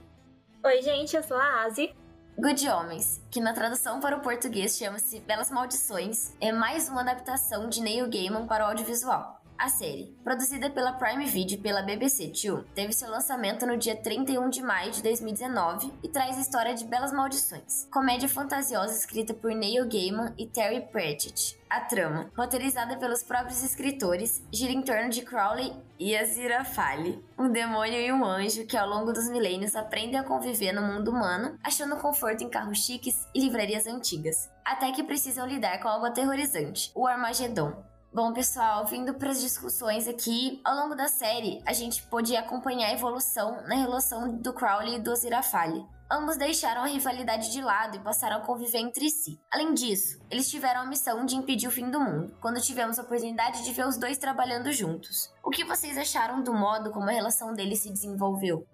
[0.62, 1.94] Oi, gente, eu sou a Asi.
[2.38, 7.70] Good Homens, que na tradução para o português chama-se Belas Maldições, é mais uma adaptação
[7.70, 9.38] de Neil Gaiman para o audiovisual.
[9.59, 13.96] A série, produzida pela Prime Video e pela BBC Two, teve seu lançamento no dia
[13.96, 19.34] 31 de maio de 2019 e traz a história de Belas Maldições, comédia fantasiosa escrita
[19.34, 21.59] por Neil Gaiman e Terry Pratchett.
[21.68, 28.00] A trama, roteirizada pelos próprios escritores, gira em torno de Crowley e Aziraphale, um demônio
[28.00, 31.96] e um anjo que ao longo dos milênios aprendem a conviver no mundo humano, achando
[31.96, 37.09] conforto em carros chiques e livrarias antigas, até que precisam lidar com algo aterrorizante, o
[37.09, 37.74] Armagedon,
[38.11, 42.88] Bom, pessoal, vindo para as discussões aqui, ao longo da série, a gente pôde acompanhar
[42.88, 45.84] a evolução na relação do Crowley e do Zirafale.
[46.11, 49.38] Ambos deixaram a rivalidade de lado e passaram a conviver entre si.
[49.50, 53.02] Além disso, eles tiveram a missão de impedir o fim do mundo, quando tivemos a
[53.02, 55.30] oportunidade de ver os dois trabalhando juntos.
[55.44, 58.66] O que vocês acharam do modo como a relação deles se desenvolveu?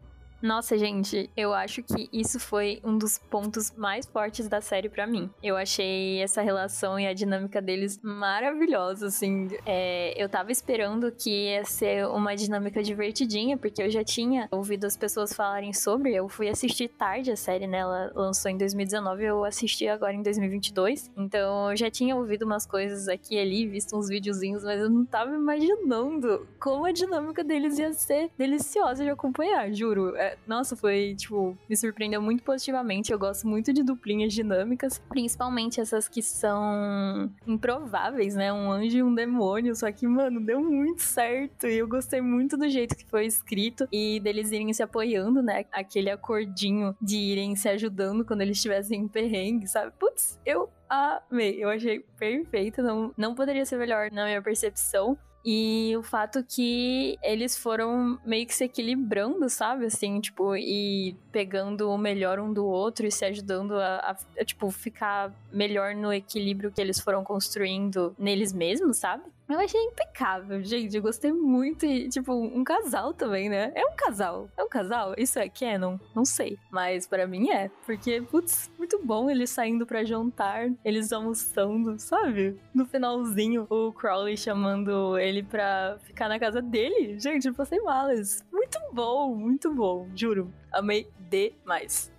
[0.45, 5.07] Nossa, gente, eu acho que isso foi um dos pontos mais fortes da série para
[5.07, 5.31] mim.
[5.43, 9.49] Eu achei essa relação e a dinâmica deles maravilhosa, assim.
[9.65, 14.85] É, eu tava esperando que ia ser uma dinâmica divertidinha, porque eu já tinha ouvido
[14.85, 16.15] as pessoas falarem sobre.
[16.15, 17.79] Eu fui assistir tarde a série, né?
[17.79, 21.11] Ela lançou em 2019, eu assisti agora em 2022.
[21.17, 24.91] Então eu já tinha ouvido umas coisas aqui e ali, visto uns videozinhos, mas eu
[24.91, 30.15] não tava imaginando como a dinâmica deles ia ser deliciosa de acompanhar, juro.
[30.17, 33.13] É, nossa, foi, tipo, me surpreendeu muito positivamente.
[33.13, 38.53] Eu gosto muito de duplinhas dinâmicas, principalmente essas que são improváveis, né?
[38.53, 39.75] Um anjo e um demônio.
[39.75, 41.67] Só que, mano, deu muito certo.
[41.67, 45.65] E eu gostei muito do jeito que foi escrito e deles irem se apoiando, né?
[45.73, 49.93] Aquele acordinho de irem se ajudando quando eles estivessem em perrengue, sabe?
[49.99, 51.63] Putz, eu amei.
[51.63, 52.83] Eu achei perfeito.
[52.83, 55.19] Não, não poderia ser melhor na minha percepção.
[55.45, 59.85] E o fato que eles foram meio que se equilibrando, sabe?
[59.85, 64.45] Assim, tipo, e pegando o melhor um do outro e se ajudando a, a, a
[64.45, 69.25] tipo, ficar melhor no equilíbrio que eles foram construindo neles mesmos, sabe?
[69.49, 70.97] Eu achei impecável, gente.
[70.97, 71.85] Eu gostei muito.
[71.85, 73.73] E, tipo, um casal também, né?
[73.75, 74.49] É um casal.
[74.57, 75.15] É um casal?
[75.19, 75.99] Isso é canon?
[76.15, 76.59] Não sei.
[76.71, 77.71] Mas para mim é.
[77.85, 82.59] Porque, putz, muito bom eles saindo para jantar, eles almoçando, sabe?
[82.75, 87.19] No finalzinho, o Crowley chamando ele pra ficar na casa dele.
[87.21, 88.45] Gente, eu passei malas.
[88.51, 90.09] Muito bom, muito bom.
[90.15, 90.53] Juro.
[90.73, 92.14] Amei demais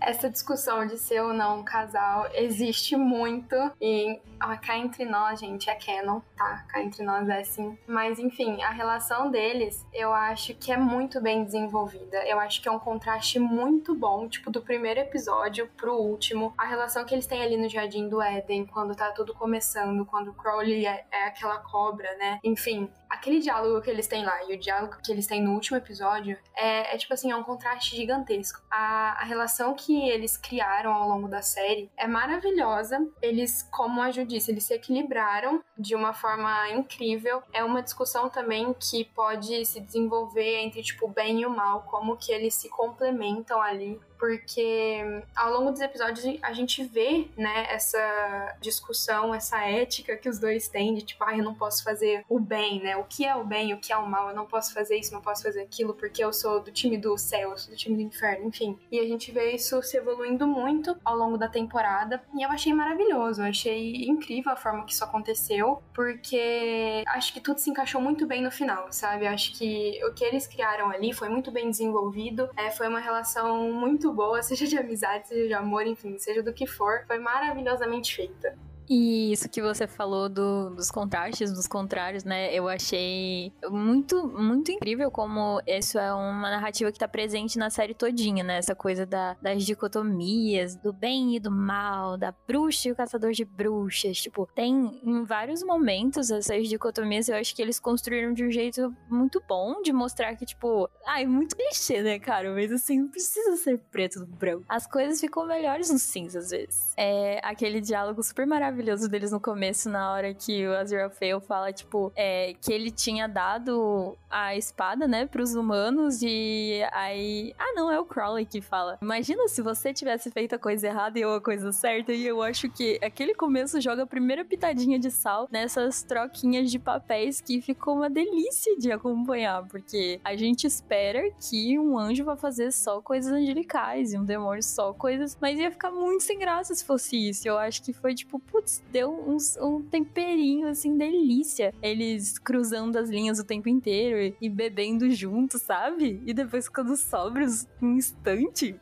[0.00, 5.40] essa discussão de ser ou não um casal existe muito e ó, cá entre nós,
[5.40, 6.64] gente, é canon, tá?
[6.68, 7.76] Cá entre nós é assim.
[7.86, 12.24] Mas enfim, a relação deles eu acho que é muito bem desenvolvida.
[12.26, 16.54] Eu acho que é um contraste muito bom, tipo, do primeiro episódio pro último.
[16.56, 20.32] A relação que eles têm ali no Jardim do Éden, quando tá tudo começando, quando
[20.32, 22.38] Crowley é, é aquela cobra, né?
[22.44, 25.76] Enfim, aquele diálogo que eles têm lá e o diálogo que eles têm no último
[25.76, 28.62] episódio é, é tipo assim, é um contraste gigantesco.
[28.70, 33.06] A, a relação que eles criaram ao longo da série é maravilhosa.
[33.20, 37.42] Eles, como a Ju disse, eles se equilibraram de uma forma incrível.
[37.52, 41.82] É uma discussão também que pode se desenvolver entre tipo o bem e o mal,
[41.82, 47.66] como que eles se complementam ali porque ao longo dos episódios a gente vê, né,
[47.70, 52.24] essa discussão, essa ética que os dois têm de tipo, ah, eu não posso fazer
[52.28, 52.96] o bem, né?
[52.96, 54.30] O que é o bem, o que é o mal?
[54.30, 57.16] Eu não posso fazer isso, não posso fazer aquilo porque eu sou do time do
[57.16, 58.78] céu, eu sou do time do inferno, enfim.
[58.90, 62.72] E a gente vê isso se evoluindo muito ao longo da temporada e eu achei
[62.72, 68.00] maravilhoso, eu achei incrível a forma que isso aconteceu, porque acho que tudo se encaixou
[68.00, 69.26] muito bem no final, sabe?
[69.26, 73.00] Eu acho que o que eles criaram ali foi muito bem desenvolvido, é, foi uma
[73.00, 77.04] relação muito muito boa, seja de amizade, seja de amor, enfim, seja do que for,
[77.06, 78.56] foi maravilhosamente feita.
[78.88, 82.54] E isso que você falou do, dos contrastes, dos contrários, né?
[82.54, 87.92] Eu achei muito, muito incrível como isso é uma narrativa que tá presente na série
[87.92, 88.56] todinha, né?
[88.56, 93.32] Essa coisa da, das dicotomias, do bem e do mal, da bruxa e o caçador
[93.32, 94.18] de bruxas.
[94.18, 98.94] Tipo, tem em vários momentos essas dicotomias, eu acho que eles construíram de um jeito
[99.10, 102.52] muito bom de mostrar que, tipo, ai, muito clichê, né, cara?
[102.54, 104.64] Mas assim, não precisa ser preto no branco.
[104.68, 106.94] As coisas ficam melhores no cinza, às vezes.
[106.96, 111.10] É aquele diálogo super maravilhoso maravilhoso deles no começo, na hora que o Azrael
[111.40, 117.54] fala, tipo, é, que ele tinha dado a espada, né, pros humanos e aí...
[117.58, 118.98] Ah, não, é o Crowley que fala.
[119.02, 122.40] Imagina se você tivesse feito a coisa errada e eu a coisa certa e eu
[122.40, 127.60] acho que aquele começo joga a primeira pitadinha de sal nessas troquinhas de papéis que
[127.60, 133.00] ficou uma delícia de acompanhar, porque a gente espera que um anjo vá fazer só
[133.00, 137.16] coisas angelicais e um demônio só coisas, mas ia ficar muito sem graça se fosse
[137.28, 137.48] isso.
[137.48, 141.72] Eu acho que foi tipo, putz, putz, deu uns, um temperinho, assim, delícia.
[141.82, 146.22] Eles cruzando as linhas o tempo inteiro e bebendo juntos, sabe?
[146.26, 148.78] E depois ficando sóbrios um instante.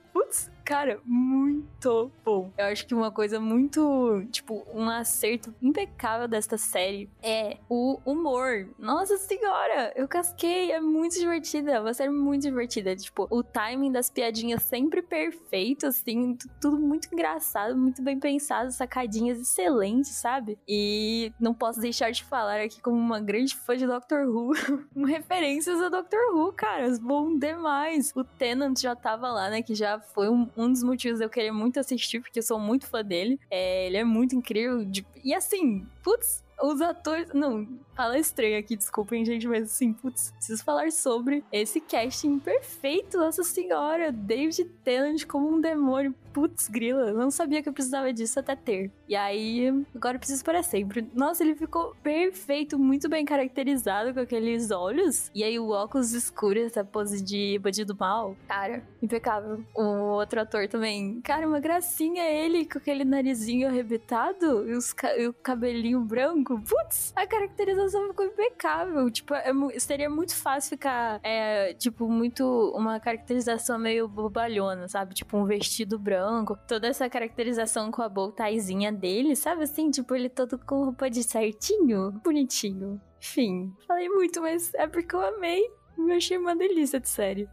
[0.67, 2.51] Cara, muito bom.
[2.59, 8.69] Eu acho que uma coisa muito, tipo, um acerto impecável desta série é o humor.
[8.77, 12.97] Nossa senhora, eu casquei, é muito divertida, é uma série muito divertida.
[12.97, 19.41] Tipo, o timing das piadinhas sempre perfeito, assim, tudo muito engraçado, muito bem pensado, sacadinhas
[19.41, 20.59] excelentes, sabe?
[20.67, 24.51] E não posso deixar de falar aqui como uma grande fã de Doctor Who,
[25.07, 28.13] referências a Doctor Who, cara, bom demais.
[28.17, 31.53] O Tennant já tava lá, né, que já foi um, um dos motivos eu querer
[31.53, 33.39] muito assistir, porque eu sou muito fã dele.
[33.51, 34.85] É, ele é muito incrível.
[34.85, 35.07] De...
[35.25, 37.29] E assim, putz, os atores.
[37.33, 43.19] Não, fala estranha aqui, desculpem, gente, mas assim, putz, preciso falar sobre esse casting perfeito,
[43.19, 48.39] nossa senhora, David Tennant como um demônio, putz, grila, não sabia que eu precisava disso
[48.39, 48.91] até ter.
[49.09, 51.09] E aí, agora eu preciso para sempre.
[51.15, 56.59] Nossa, ele ficou perfeito, muito bem caracterizado com aqueles olhos, e aí o óculos escuro,
[56.59, 59.65] essa pose de bandido mal, cara, impecável.
[59.75, 59.83] O
[60.19, 65.33] outro ator também, cara, uma gracinha ele, com aquele narizinho arrebitado e, ca e o
[65.33, 69.11] cabelinho branco, putz, a caracterização ficou impecável.
[69.11, 72.45] Tipo, é, seria muito fácil ficar, é, tipo, muito.
[72.77, 75.15] Uma caracterização meio bobalhona, sabe?
[75.15, 76.26] Tipo, um vestido branco.
[76.67, 79.91] Toda essa caracterização com a boltaizinha dele, sabe assim?
[79.91, 83.01] Tipo, ele todo com roupa de certinho, bonitinho.
[83.19, 85.63] Enfim, falei muito, mas é porque eu amei.
[85.99, 87.49] Eu achei uma delícia de série.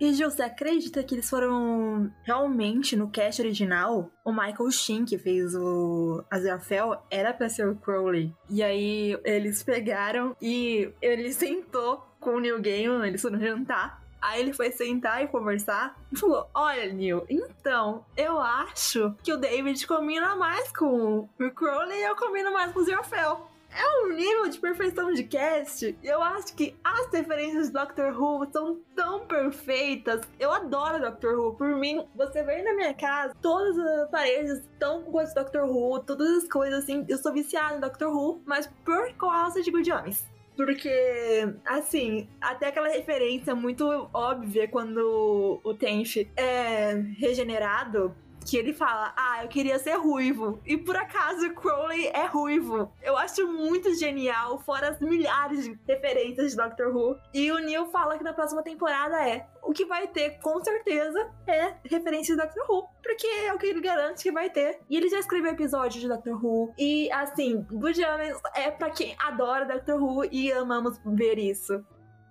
[0.00, 4.10] E Gil, você acredita que eles foram realmente no cast original?
[4.24, 8.34] O Michael Sheen, que fez o Azrael, era pra ser o Crowley.
[8.48, 13.99] E aí eles pegaram e ele sentou com o Neil Gaiman, eles foram jantar.
[14.20, 19.36] Aí ele foi sentar e conversar e falou: Olha, Neil, então, eu acho que o
[19.36, 24.08] David combina mais com o Crowley e eu combino mais com o Azrael é um
[24.08, 25.96] nível de perfeição de cast.
[26.02, 30.22] Eu acho que as referências de Doctor Who são tão perfeitas.
[30.38, 31.54] Eu adoro Doctor Who.
[31.54, 35.64] Por mim, você vem na minha casa, todas as paredes estão com coisas de Doctor
[35.68, 37.04] Who, todas as coisas assim.
[37.08, 40.29] Eu sou viciada em Doctor Who, mas por causa de Good Homens.
[40.64, 49.14] Porque, assim, até aquela referência muito óbvia quando o Tench é regenerado que ele fala:
[49.16, 50.60] Ah, eu queria ser ruivo.
[50.66, 52.92] E por acaso Crowley é ruivo.
[53.02, 57.16] Eu acho muito genial, fora as milhares de referências de Doctor Who.
[57.32, 59.46] E o Neil fala que na próxima temporada é.
[59.62, 62.86] O que vai ter, com certeza, é referência de Doctor Who.
[63.10, 64.78] Porque é o que ele garante que vai ter.
[64.88, 66.72] E ele já escreveu episódios de Doctor Who.
[66.78, 71.84] E assim, Good Omens é para quem adora Doctor Who e amamos ver isso.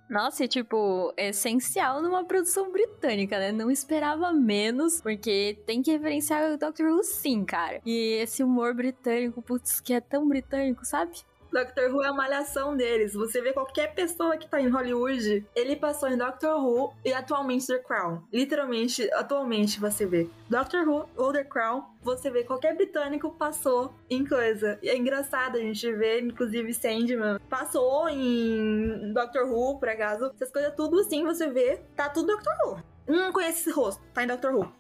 [0.10, 3.52] Nossa, e tipo, é essencial numa produção britânica, né?
[3.52, 7.82] Não esperava menos, porque tem que referenciar o Doctor Who sim, cara.
[7.86, 11.12] E esse humor britânico, putz, que é tão britânico, sabe?
[11.52, 13.14] Doctor Who é a malhação deles.
[13.14, 17.68] Você vê qualquer pessoa que tá em Hollywood, ele passou em Doctor Who e atualmente
[17.68, 18.22] The Crown.
[18.32, 24.26] Literalmente, atualmente você vê Doctor Who ou The Crown, você vê qualquer britânico passou em
[24.26, 24.80] coisa.
[24.82, 30.32] E é engraçado a gente ver, inclusive Sandman, passou em Doctor Who, por acaso.
[30.36, 32.84] Essas coisas tudo assim, você vê, tá tudo Doctor Who.
[33.08, 34.72] Não conhece esse rosto, tá em Doctor Who.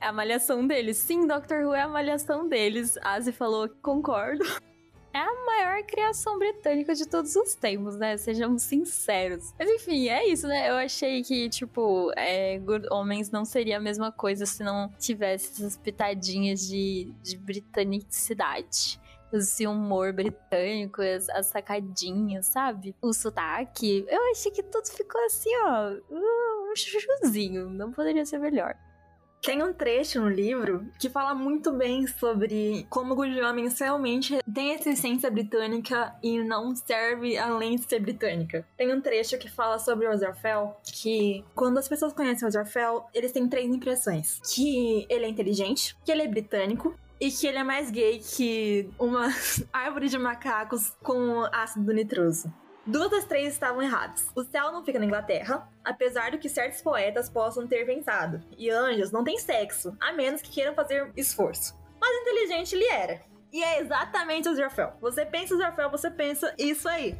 [0.00, 0.96] É a malhação deles.
[0.96, 2.96] Sim, Doctor Who é a malhação deles.
[3.02, 4.44] Asi falou, concordo
[5.18, 8.16] é a maior criação britânica de todos os tempos, né?
[8.16, 9.52] Sejamos sinceros.
[9.58, 10.70] Mas enfim, é isso, né?
[10.70, 15.52] Eu achei que, tipo, é, Good Homens não seria a mesma coisa se não tivesse
[15.52, 19.00] essas pitadinhas de, de britanicidade
[19.30, 22.96] esse humor britânico, as, as, sacadinhas, sabe?
[23.02, 24.06] O sotaque.
[24.08, 25.90] Eu achei que tudo ficou assim, ó.
[26.10, 27.68] Um chuchuzinho.
[27.68, 28.74] Não poderia ser melhor.
[29.42, 34.72] Tem um trecho no livro que fala muito bem sobre como Good Homens realmente tem
[34.72, 38.66] essa essência britânica e não serve além de ser britânica.
[38.76, 43.06] Tem um trecho que fala sobre o Ozarfel que quando as pessoas conhecem o Ozarfel,
[43.14, 44.40] eles têm três impressões.
[44.52, 48.90] Que ele é inteligente, que ele é britânico e que ele é mais gay que
[48.98, 49.28] uma
[49.72, 52.52] árvore de macacos com ácido nitroso.
[52.88, 54.32] Duas das três estavam erradas.
[54.34, 58.42] O céu não fica na Inglaterra, apesar do que certos poetas possam ter pensado.
[58.56, 61.78] E anjos não têm sexo, a menos que queiram fazer esforço.
[62.00, 63.20] Mas inteligente ele era.
[63.52, 64.94] E é exatamente o Zerfel.
[65.02, 67.14] Você pensa o Zerfel, você pensa isso aí.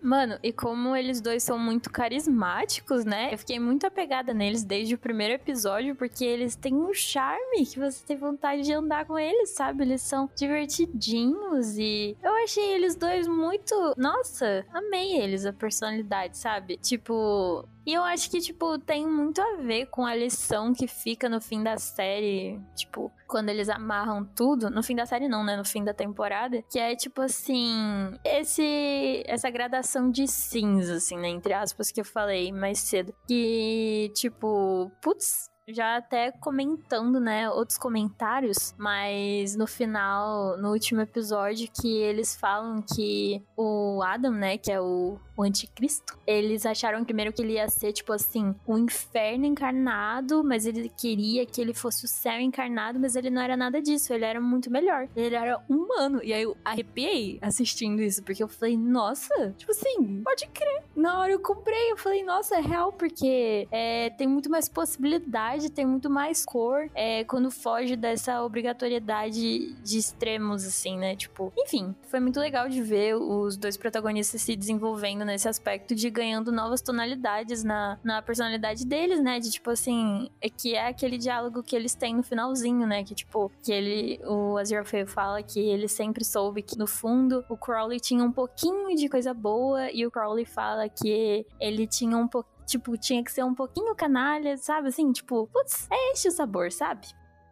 [0.00, 3.32] Mano, e como eles dois são muito carismáticos, né?
[3.32, 7.78] Eu fiquei muito apegada neles desde o primeiro episódio, porque eles têm um charme que
[7.78, 9.82] você tem vontade de andar com eles, sabe?
[9.82, 13.94] Eles são divertidinhos e eu achei eles dois muito.
[13.96, 16.76] Nossa, amei eles, a personalidade, sabe?
[16.76, 21.26] Tipo, e eu acho que, tipo, tem muito a ver com a lição que fica
[21.26, 22.60] no fim da série.
[22.76, 24.68] Tipo, quando eles amarram tudo.
[24.68, 25.56] No fim da série, não, né?
[25.56, 26.62] No fim da temporada.
[26.70, 28.12] Que é, tipo assim.
[28.22, 29.22] Esse.
[29.24, 31.28] Essa gradação de cinza, assim, né?
[31.28, 33.14] Entre aspas, que eu falei mais cedo.
[33.26, 34.92] Que, tipo.
[35.00, 42.36] Putz, já até comentando, né, outros comentários, mas no final, no último episódio, que eles
[42.36, 46.18] falam que o Adam, né, que é o o anticristo.
[46.26, 50.88] Eles acharam primeiro que ele ia ser, tipo assim, o um inferno encarnado, mas ele
[50.88, 54.40] queria que ele fosse o céu encarnado, mas ele não era nada disso, ele era
[54.40, 55.08] muito melhor.
[55.14, 56.20] Ele era humano.
[56.24, 60.82] E aí eu arrepiei assistindo isso, porque eu falei, nossa, tipo assim, pode crer.
[60.96, 65.70] Na hora eu comprei, eu falei, nossa, é real, porque é, tem muito mais possibilidade,
[65.70, 71.14] tem muito mais cor, é, quando foge dessa obrigatoriedade de extremos, assim, né?
[71.14, 76.10] Tipo, enfim, foi muito legal de ver os dois protagonistas se desenvolvendo nesse aspecto de
[76.10, 79.38] ganhando novas tonalidades na, na personalidade deles, né?
[79.38, 83.04] De tipo assim, é que é aquele diálogo que eles têm no finalzinho, né?
[83.04, 87.56] Que tipo, que ele, o Aziraphale fala que ele sempre soube que no fundo o
[87.56, 92.26] Crowley tinha um pouquinho de coisa boa e o Crowley fala que ele tinha um
[92.26, 94.88] pouco tipo, tinha que ser um pouquinho canalha, sabe?
[94.88, 97.08] Assim, tipo, putz, é este o sabor, sabe?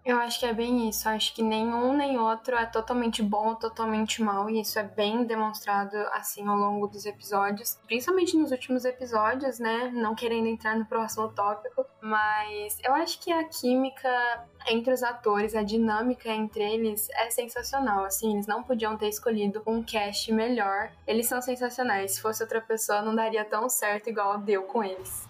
[0.06, 1.08] Eu acho que é bem isso.
[1.08, 4.48] Acho que nenhum nem outro é totalmente bom ou totalmente mal.
[4.48, 7.76] E isso é bem demonstrado assim ao longo dos episódios.
[7.88, 9.90] Principalmente nos últimos episódios, né?
[9.92, 11.84] Não querendo entrar no próximo tópico.
[12.00, 18.04] Mas eu acho que a química entre os atores, a dinâmica entre eles é sensacional.
[18.04, 20.92] Assim, eles não podiam ter escolhido um cast melhor.
[21.04, 22.12] Eles são sensacionais.
[22.12, 25.25] Se fosse outra pessoa, não daria tão certo igual deu com eles.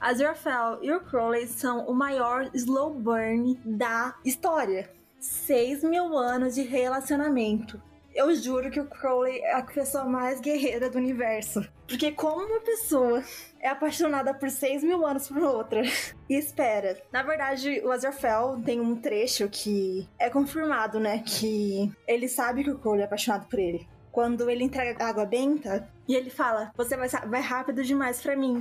[0.00, 4.90] Aziraphale e o Crowley são o maior slow burn da história.
[5.18, 7.82] 6 mil anos de relacionamento.
[8.14, 11.66] Eu juro que o Crowley é a pessoa mais guerreira do universo.
[11.86, 13.22] Porque como uma pessoa
[13.60, 15.82] é apaixonada por 6 mil anos por outra
[16.28, 17.00] e espera.
[17.12, 21.22] Na verdade, o Aziraphale tem um trecho que é confirmado, né?
[21.24, 23.88] Que ele sabe que o Crowley é apaixonado por ele.
[24.12, 28.58] Quando ele entrega água benta e ele fala: Você vai, vai rápido demais para mim.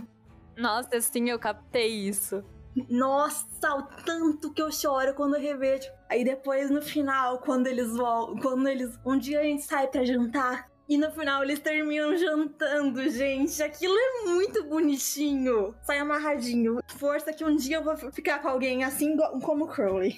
[0.58, 2.44] Nossa, sim, eu captei isso.
[2.90, 3.46] Nossa,
[3.76, 5.90] o tanto que eu choro quando eu revejo.
[6.10, 8.98] Aí depois, no final, quando eles voltam, quando eles.
[9.06, 10.70] Um dia a gente sai para jantar.
[10.90, 13.62] E no final eles terminam jantando, gente.
[13.62, 15.76] Aquilo é muito bonitinho.
[15.82, 16.80] Sai amarradinho.
[16.88, 20.18] Força que um dia eu vou ficar com alguém assim como o Crowley.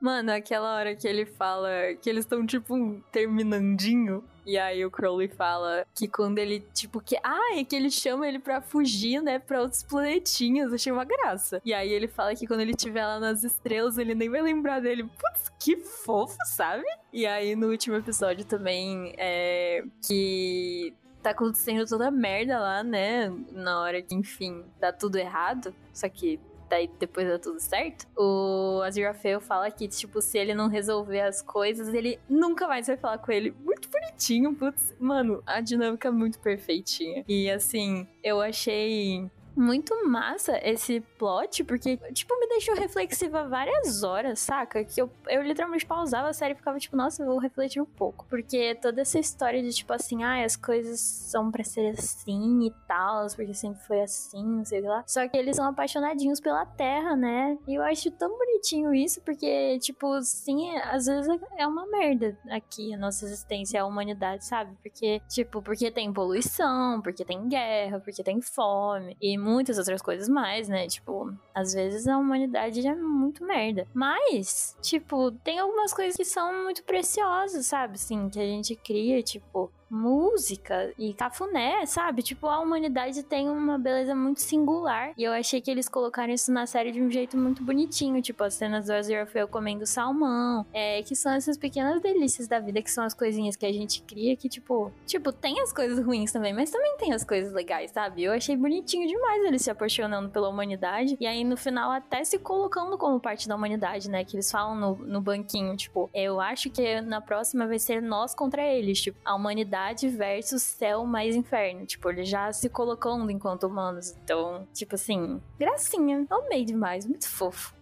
[0.00, 1.70] Mano, aquela hora que ele fala
[2.00, 4.24] que eles estão, tipo, terminandinho.
[4.50, 7.16] E aí o Crowley fala que quando ele, tipo, que.
[7.22, 9.38] Ah, é que ele chama ele pra fugir, né?
[9.38, 10.72] Pra outros planetinhos.
[10.72, 11.62] Achei uma graça.
[11.64, 14.80] E aí ele fala que quando ele estiver lá nas estrelas, ele nem vai lembrar
[14.80, 15.04] dele.
[15.04, 16.82] Putz, que fofo, sabe?
[17.12, 19.84] E aí no último episódio também é.
[20.04, 20.92] Que
[21.22, 23.32] tá acontecendo toda merda lá, né?
[23.52, 25.72] Na hora que, enfim, dá tudo errado.
[25.94, 26.40] Só que
[26.70, 31.42] daí depois dá tudo certo, o Aziraphale fala que, tipo, se ele não resolver as
[31.42, 33.54] coisas, ele nunca mais vai falar com ele.
[33.64, 34.94] Muito bonitinho, putz.
[34.98, 37.24] Mano, a dinâmica é muito perfeitinha.
[37.28, 39.28] E assim, eu achei
[39.60, 44.84] muito massa esse plot, porque, tipo, me deixou reflexiva várias horas, saca?
[44.84, 48.26] Que eu, eu literalmente pausava a série e ficava tipo, nossa, vou refletir um pouco.
[48.28, 52.70] Porque toda essa história de, tipo assim, ah, as coisas são pra ser assim e
[52.86, 55.04] tal, porque sempre foi assim, não sei lá.
[55.06, 57.58] Só que eles são apaixonadinhos pela Terra, né?
[57.68, 62.94] E eu acho tão bonitinho isso, porque, tipo, sim, às vezes é uma merda aqui
[62.94, 64.76] a nossa existência, a humanidade, sabe?
[64.82, 69.16] Porque, tipo, porque tem poluição, porque tem guerra, porque tem fome.
[69.20, 70.86] E muitas outras coisas mais, né?
[70.86, 73.86] Tipo, às vezes a humanidade é muito merda.
[73.92, 77.94] Mas, tipo, tem algumas coisas que são muito preciosas, sabe?
[77.94, 82.22] Assim, que a gente cria, tipo, música e cafuné, sabe?
[82.22, 85.12] Tipo, a humanidade tem uma beleza muito singular.
[85.16, 88.22] E eu achei que eles colocaram isso na série de um jeito muito bonitinho.
[88.22, 90.64] Tipo, as cenas do Aziraphale comendo salmão.
[90.72, 94.02] É, que são essas pequenas delícias da vida, que são as coisinhas que a gente
[94.02, 94.92] cria, que, tipo...
[95.06, 98.22] Tipo, tem as coisas ruins também, mas também tem as coisas legais, sabe?
[98.22, 101.16] Eu achei bonitinho demais eles se apaixonando pela humanidade.
[101.18, 104.24] E aí, no final, até se colocando como parte da humanidade, né?
[104.24, 106.08] Que eles falam no, no banquinho, tipo...
[106.14, 109.00] Eu acho que na próxima vai ser nós contra eles.
[109.00, 111.86] Tipo, a humanidade humanidade versus céu mais inferno.
[111.86, 114.14] Tipo, ele já se colocando enquanto humanos.
[114.22, 116.26] Então, tipo assim, gracinha.
[116.30, 117.74] Amei demais, muito fofo.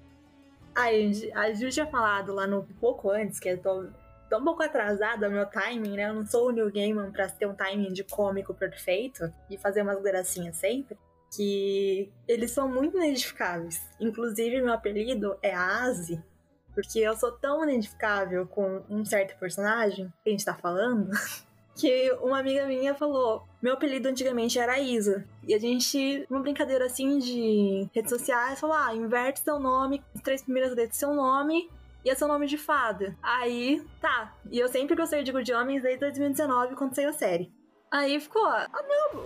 [0.74, 3.86] Ai, a Ju tinha falado lá no pouco antes, que eu tô,
[4.30, 6.08] tô um pouco atrasada o meu timing, né?
[6.08, 9.82] Eu não sou o New Gaiman pra ter um timing de cômico perfeito e fazer
[9.82, 10.96] umas gracinhas sempre.
[11.34, 13.82] Que eles são muito identificáveis.
[14.00, 16.22] Inclusive, meu apelido é Aze,
[16.72, 21.10] porque eu sou tão identificável com um certo personagem que a gente tá falando
[21.78, 25.24] que uma amiga minha falou: meu apelido antigamente era Isa.
[25.46, 30.20] E a gente, uma brincadeira assim de redes sociais, falou: ah, inverte seu nome, as
[30.20, 31.70] três primeiras letras do seu nome
[32.04, 33.16] e é seu nome de fada.
[33.22, 34.34] Aí, tá.
[34.50, 37.52] E eu sempre gostei de de Homens desde 2019, quando saiu a série.
[37.90, 38.68] Aí ficou, ah,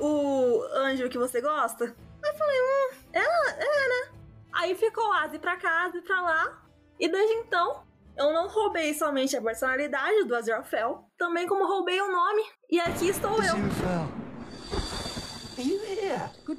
[0.00, 1.84] o anjo que você gosta?
[1.84, 4.18] Aí eu falei, hum, ela é, né?
[4.52, 6.62] Aí ficou Asi pra cá, Asi pra lá.
[7.00, 7.82] E desde então,
[8.16, 12.42] eu não roubei somente a personalidade do Aziraphale, também como roubei o nome.
[12.70, 13.56] E aqui estou eu.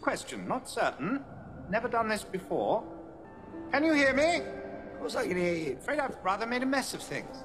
[0.03, 1.23] question, not certain.
[1.69, 2.83] Never done this before.
[3.71, 4.41] Can you hear me?
[4.93, 5.77] Of course I can hear you.
[5.77, 7.43] Afraid I've rather made a mess of things.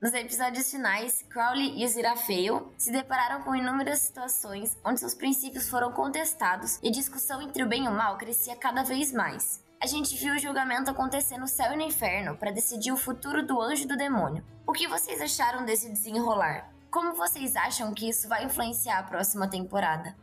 [0.00, 5.92] Nos episódios finais, Crowley e Zirafeio se depararam com inúmeras situações onde seus princípios foram
[5.92, 9.61] contestados e a discussão entre o bem e o mal crescia cada vez mais.
[9.82, 13.44] A gente viu o julgamento acontecer no céu e no inferno para decidir o futuro
[13.44, 14.44] do anjo e do demônio.
[14.64, 16.70] O que vocês acharam desse desenrolar?
[16.88, 20.14] Como vocês acham que isso vai influenciar a próxima temporada?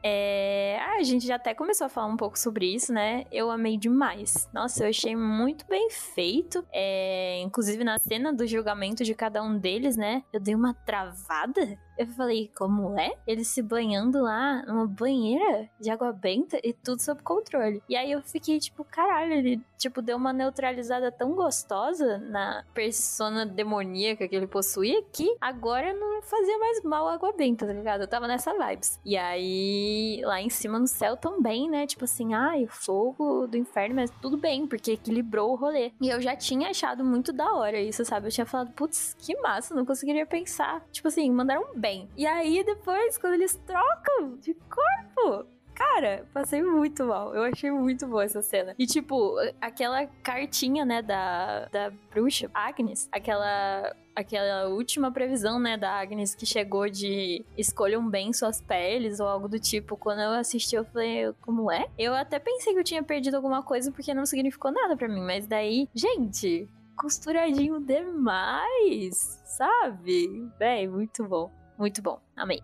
[0.00, 0.78] É...
[0.80, 3.24] Ah, a gente já até começou a falar um pouco sobre isso, né?
[3.32, 4.48] Eu amei demais.
[4.52, 6.64] Nossa, eu achei muito bem feito.
[6.72, 7.40] É...
[7.40, 10.22] Inclusive na cena do julgamento de cada um deles, né?
[10.32, 11.76] Eu dei uma travada.
[11.98, 13.12] Eu falei, como é?
[13.26, 17.82] Eles se banhando lá numa banheira de água benta e tudo sob controle.
[17.88, 23.46] E aí eu fiquei tipo, caralho, ele tipo deu uma neutralizada tão gostosa na persona
[23.46, 28.02] demoníaca que ele possuía que agora não fazia mais mal a água benta, tá ligado?
[28.02, 28.98] Eu tava nessa vibes.
[29.04, 31.86] E aí lá em cima no céu também, né?
[31.86, 35.92] Tipo assim, ai, o fogo do inferno, mas tudo bem, porque equilibrou o rolê.
[36.00, 38.26] E eu já tinha achado muito da hora isso, sabe?
[38.26, 40.84] Eu tinha falado, putz, que massa, não conseguiria pensar.
[40.92, 42.08] Tipo assim, mandaram bem bem.
[42.16, 47.34] E aí depois, quando eles trocam de corpo, Cara, passei muito mal.
[47.34, 48.74] Eu achei muito boa essa cena.
[48.78, 55.90] E, tipo, aquela cartinha, né, da, da bruxa, Agnes, aquela aquela última previsão, né, da
[55.98, 59.96] Agnes que chegou de escolham bem suas peles ou algo do tipo.
[59.96, 61.86] Quando eu assisti, eu falei, como é?
[61.96, 65.22] Eu até pensei que eu tinha perdido alguma coisa porque não significou nada para mim,
[65.22, 70.46] mas daí, gente, costuradinho demais, sabe?
[70.58, 71.50] Véi, muito bom.
[71.80, 72.20] Muito bom.
[72.36, 72.62] Amei.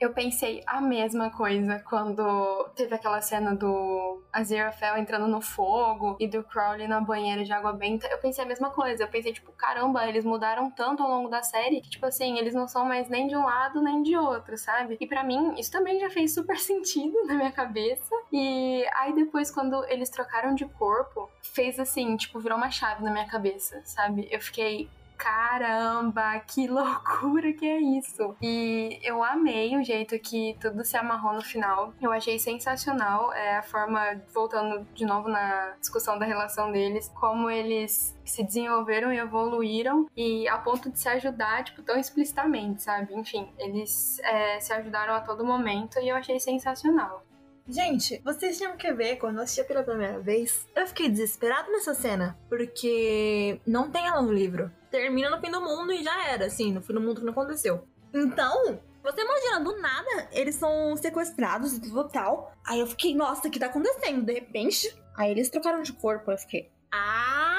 [0.00, 6.26] Eu pensei a mesma coisa quando teve aquela cena do Aziraphale entrando no fogo e
[6.26, 8.06] do Crowley na banheira de água benta.
[8.06, 9.02] Eu pensei a mesma coisa.
[9.02, 12.54] Eu pensei, tipo, caramba, eles mudaram tanto ao longo da série que, tipo assim, eles
[12.54, 14.96] não são mais nem de um lado nem de outro, sabe?
[14.98, 18.14] E para mim, isso também já fez super sentido na minha cabeça.
[18.32, 23.10] E aí depois, quando eles trocaram de corpo, fez assim, tipo, virou uma chave na
[23.10, 24.26] minha cabeça, sabe?
[24.30, 24.88] Eu fiquei,
[25.20, 28.34] caramba, que loucura que é isso.
[28.40, 31.92] E eu amei o jeito que tudo se amarrou no final.
[32.00, 34.00] Eu achei sensacional é, a forma,
[34.32, 40.48] voltando de novo na discussão da relação deles, como eles se desenvolveram e evoluíram e
[40.48, 43.14] a ponto de se ajudar, tipo, tão explicitamente, sabe?
[43.14, 47.24] Enfim, eles é, se ajudaram a todo momento e eu achei sensacional.
[47.70, 51.94] Gente, vocês tinham que ver, quando eu assisti pela primeira vez, eu fiquei desesperado nessa
[51.94, 54.72] cena, porque não tem ela no livro.
[54.90, 57.86] Termina no fim do mundo e já era, assim, no fim do mundo não aconteceu.
[58.12, 62.52] Então, você imagina, do nada, eles são sequestrados e tal.
[62.66, 64.24] Aí eu fiquei, nossa, o que tá acontecendo?
[64.24, 66.30] De repente, aí eles trocaram de corpo.
[66.30, 67.49] Eu fiquei, ah!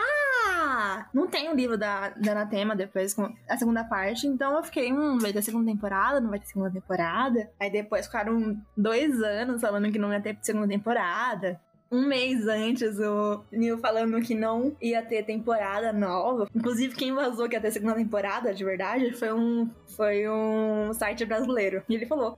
[1.13, 4.91] Não tem o livro da, da Anatema depois com a segunda parte, então eu fiquei,
[4.91, 7.49] hum, vai ter segunda temporada, não vai ter segunda temporada.
[7.59, 11.59] Aí depois ficaram dois anos falando que não ia ter segunda temporada
[11.91, 16.47] um mês antes o Neil falando que não ia ter temporada nova.
[16.55, 21.25] Inclusive, quem vazou que ia ter segunda temporada, de verdade, foi um, foi um site
[21.25, 21.83] brasileiro.
[21.89, 22.33] E ele falou,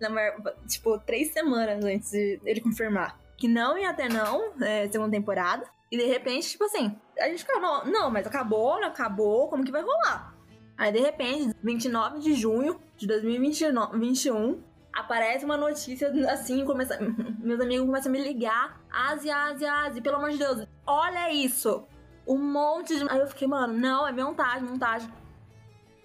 [0.67, 5.65] tipo, três semanas antes de ele confirmar que não ia ter não, é, segunda temporada.
[5.93, 9.63] E de repente, tipo assim, a gente ficava, não, não, mas acabou, não acabou, como
[9.63, 10.33] que vai rolar?
[10.75, 14.59] Aí de repente, 29 de junho de 2021,
[14.91, 16.97] aparece uma notícia assim, começa,
[17.37, 21.85] meus amigos começam a me ligar, Ásia, Ásia, Ásia, pelo amor de Deus, olha isso!
[22.27, 23.07] Um monte de.
[23.07, 25.13] Aí eu fiquei, mano, não, é montagem, montagem.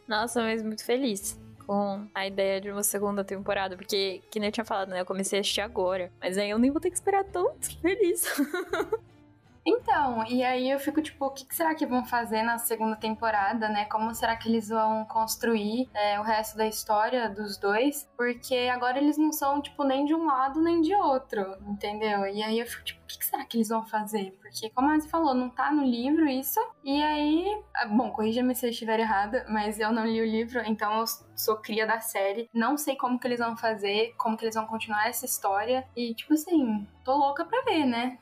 [0.06, 4.52] Nossa, mas muito feliz com a ideia de uma segunda temporada, porque, que nem eu
[4.52, 5.00] tinha falado, né?
[5.00, 7.74] Eu comecei a assistir agora, mas aí eu nem vou ter que esperar tanto.
[7.80, 8.26] Feliz.
[9.68, 13.68] Então, e aí eu fico tipo, o que será que vão fazer na segunda temporada,
[13.68, 13.84] né?
[13.84, 18.08] Como será que eles vão construir é, o resto da história dos dois?
[18.16, 22.26] Porque agora eles não são, tipo, nem de um lado nem de outro, entendeu?
[22.26, 24.34] E aí eu fico tipo, o que será que eles vão fazer?
[24.40, 26.58] Porque, como a Asi falou, não tá no livro isso.
[26.82, 30.62] E aí, ah, bom, corrija-me se eu estiver errada, mas eu não li o livro,
[30.64, 31.04] então eu
[31.36, 32.48] sou cria da série.
[32.54, 35.86] Não sei como que eles vão fazer, como que eles vão continuar essa história.
[35.94, 38.18] E, tipo assim, tô louca pra ver, né?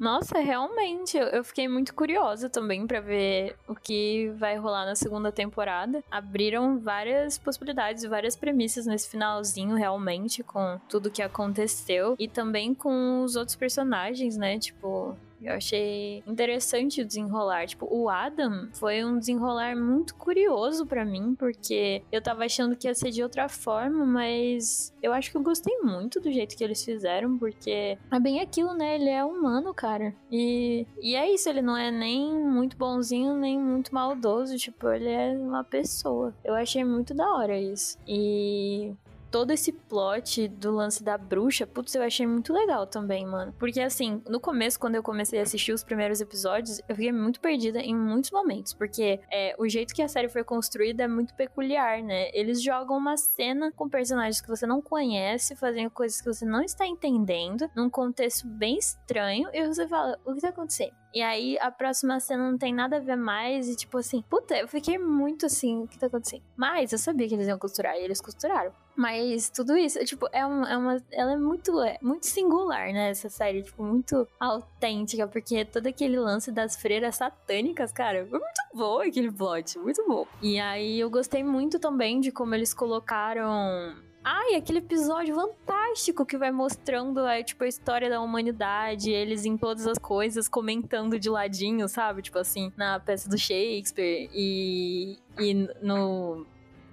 [0.00, 5.30] Nossa, realmente, eu fiquei muito curiosa também para ver o que vai rolar na segunda
[5.30, 6.02] temporada.
[6.10, 13.22] Abriram várias possibilidades, várias premissas nesse finalzinho, realmente, com tudo que aconteceu e também com
[13.22, 14.58] os outros personagens, né?
[14.58, 17.66] Tipo, eu achei interessante o desenrolar.
[17.66, 22.86] Tipo, o Adam foi um desenrolar muito curioso para mim, porque eu tava achando que
[22.86, 26.64] ia ser de outra forma, mas eu acho que eu gostei muito do jeito que
[26.64, 28.96] eles fizeram, porque é bem aquilo, né?
[28.96, 30.14] Ele é humano, cara.
[30.30, 34.56] E, e é isso, ele não é nem muito bonzinho, nem muito maldoso.
[34.56, 36.34] Tipo, ele é uma pessoa.
[36.44, 37.98] Eu achei muito da hora isso.
[38.06, 38.92] E
[39.30, 43.54] todo esse plot do lance da bruxa, putz, eu achei muito legal também, mano.
[43.58, 47.40] Porque assim, no começo, quando eu comecei a assistir os primeiros episódios, eu fiquei muito
[47.40, 48.74] perdida em muitos momentos.
[48.74, 52.30] Porque é, o jeito que a série foi construída é muito peculiar, né?
[52.32, 56.62] Eles jogam uma cena com personagens que você não conhece, fazendo coisas que você não
[56.62, 60.99] está entendendo, num contexto bem estranho, e você fala, o que tá acontecendo?
[61.12, 63.68] E aí a próxima cena não tem nada a ver mais.
[63.68, 66.42] E tipo assim, puta, eu fiquei muito assim, o que tá acontecendo?
[66.56, 68.72] Mas eu sabia que eles iam costurar e eles costuraram.
[68.96, 71.02] Mas tudo isso, tipo, é, um, é uma.
[71.10, 73.10] Ela é muito, é muito singular, né?
[73.10, 78.60] Essa série, tipo, muito autêntica, porque todo aquele lance das freiras satânicas, cara, foi muito
[78.74, 80.26] bom aquele plot, muito bom.
[80.42, 83.94] E aí eu gostei muito também de como eles colocaram
[84.32, 89.56] Ai, aquele episódio fantástico que vai mostrando a, tipo, a história da humanidade, eles em
[89.56, 92.22] todas as coisas comentando de ladinho, sabe?
[92.22, 96.46] Tipo assim, na peça do Shakespeare e, e no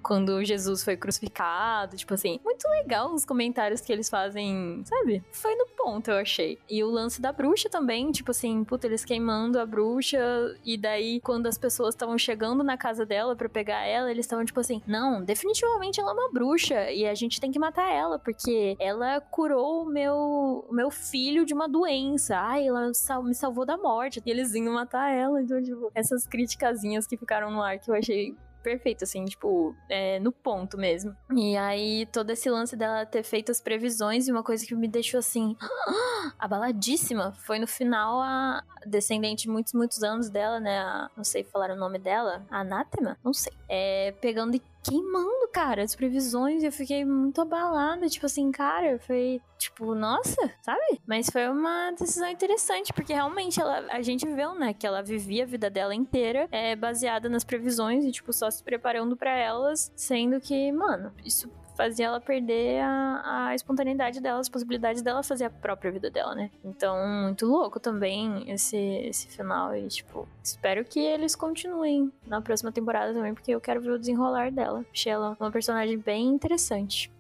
[0.08, 5.22] quando Jesus foi crucificado, tipo assim, muito legal os comentários que eles fazem, sabe?
[5.34, 6.58] Foi no ponto, eu achei.
[6.70, 10.18] E o lance da bruxa também, tipo assim, puta, eles queimando a bruxa,
[10.64, 14.46] e daí quando as pessoas estavam chegando na casa dela para pegar ela, eles estavam
[14.46, 18.18] tipo assim, não, definitivamente ela é uma bruxa, e a gente tem que matar ela,
[18.18, 23.66] porque ela curou o meu, meu filho de uma doença, ai, ela sal me salvou
[23.66, 27.78] da morte, e eles iam matar ela, então, tipo, essas criticazinhas que ficaram no ar
[27.78, 28.38] que eu achei
[28.68, 31.16] perfeito, assim, tipo, é, no ponto mesmo.
[31.34, 34.90] E aí, todo esse lance dela ter feito as previsões e uma coisa que me
[34.90, 35.56] deixou assim,
[36.38, 40.80] abaladíssima foi no final a descendente de muitos, muitos anos dela, né?
[40.80, 43.18] A, não sei falar o nome dela, Anátema?
[43.24, 43.54] Não sei.
[43.70, 46.64] É, pegando e queimando, cara, as previsões.
[46.64, 48.08] Eu fiquei muito abalada.
[48.08, 51.02] Tipo assim, cara, foi tipo, nossa, sabe?
[51.06, 55.44] Mas foi uma decisão interessante, porque realmente ela, a gente viu, né, que ela vivia
[55.44, 59.92] a vida dela inteira é, baseada nas previsões e, tipo, só se preparando para elas,
[59.96, 65.46] sendo que, mano, isso fazia ela perder a, a espontaneidade dela, as possibilidades dela fazer
[65.46, 66.50] a própria vida dela, né?
[66.66, 69.76] Então, muito louco também esse, esse final.
[69.76, 74.00] E, tipo, espero que eles continuem na próxima temporada também, porque eu quero ver o
[74.00, 74.84] desenrolar dela.
[74.92, 77.12] Achei ela uma personagem bem interessante.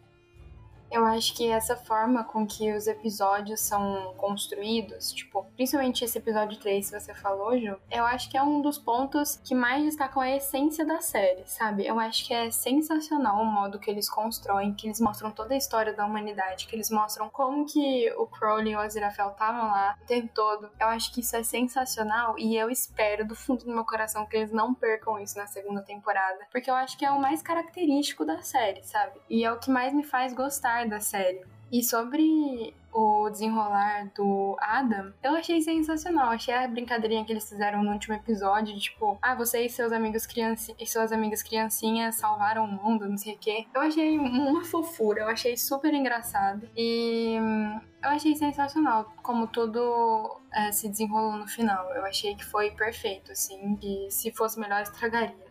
[0.92, 6.60] Eu acho que essa forma com que os episódios são construídos, tipo, principalmente esse episódio
[6.60, 10.22] 3 que você falou, Ju, eu acho que é um dos pontos que mais destacam
[10.22, 11.86] a essência da série, sabe?
[11.86, 15.58] Eu acho que é sensacional o modo que eles constroem, que eles mostram toda a
[15.58, 19.98] história da humanidade, que eles mostram como que o Crowley e o Aziraphale estavam lá
[20.02, 20.70] o tempo todo.
[20.80, 24.38] Eu acho que isso é sensacional e eu espero do fundo do meu coração que
[24.38, 28.26] eles não percam isso na segunda temporada, porque eu acho que é o mais característico
[28.26, 29.20] da série, sabe?
[29.30, 31.42] E é o que mais me faz gostar da série.
[31.72, 36.30] E sobre o desenrolar do Adam, eu achei sensacional.
[36.30, 39.92] Achei a brincadeirinha que eles fizeram no último episódio, de, tipo, ah, você e seus
[39.92, 43.68] amigos crianci e suas amigas criancinhas salvaram o mundo, não sei o quê.
[43.74, 46.68] Eu achei uma fofura, eu achei super engraçado.
[46.76, 51.92] E hum, eu achei sensacional como tudo é, se desenrolou no final.
[51.94, 55.47] Eu achei que foi perfeito, assim, e se fosse melhor estragaria.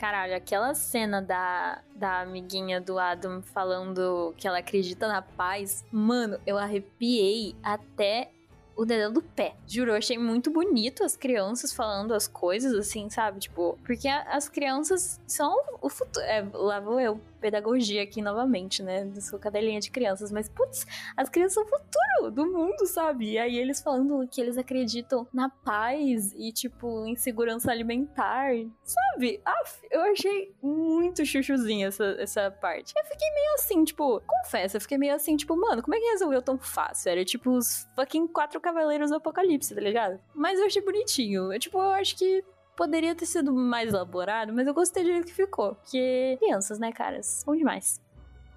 [0.00, 6.40] Caralho, aquela cena da, da amiguinha do Adam falando que ela acredita na paz, mano,
[6.46, 8.30] eu arrepiei até
[8.74, 9.56] o dedo do pé.
[9.68, 13.40] Juro, eu achei muito bonito as crianças falando as coisas, assim, sabe?
[13.40, 16.24] Tipo, porque a, as crianças são o futuro.
[16.24, 19.10] É, lá vou eu pedagogia aqui novamente, né?
[19.20, 20.86] Sou cadelinha de crianças, mas putz,
[21.16, 23.32] as crianças são o futuro do mundo, sabe?
[23.32, 28.50] E aí eles falando que eles acreditam na paz e, tipo, em segurança alimentar,
[28.82, 29.40] sabe?
[29.44, 32.92] Aff, eu achei muito chuchuzinha essa, essa parte.
[32.96, 36.10] Eu fiquei meio assim, tipo, confesso, eu fiquei meio assim, tipo, mano, como é que
[36.10, 37.10] resolveu tão fácil?
[37.10, 40.20] Era tipo os fucking quatro cavaleiros do apocalipse, tá ligado?
[40.34, 41.52] Mas eu achei bonitinho.
[41.52, 42.44] Eu, tipo, eu acho que
[42.80, 45.74] Poderia ter sido mais elaborado, mas eu gostei do jeito que ficou.
[45.74, 47.26] Porque crianças, né, caras?
[47.44, 48.00] São demais.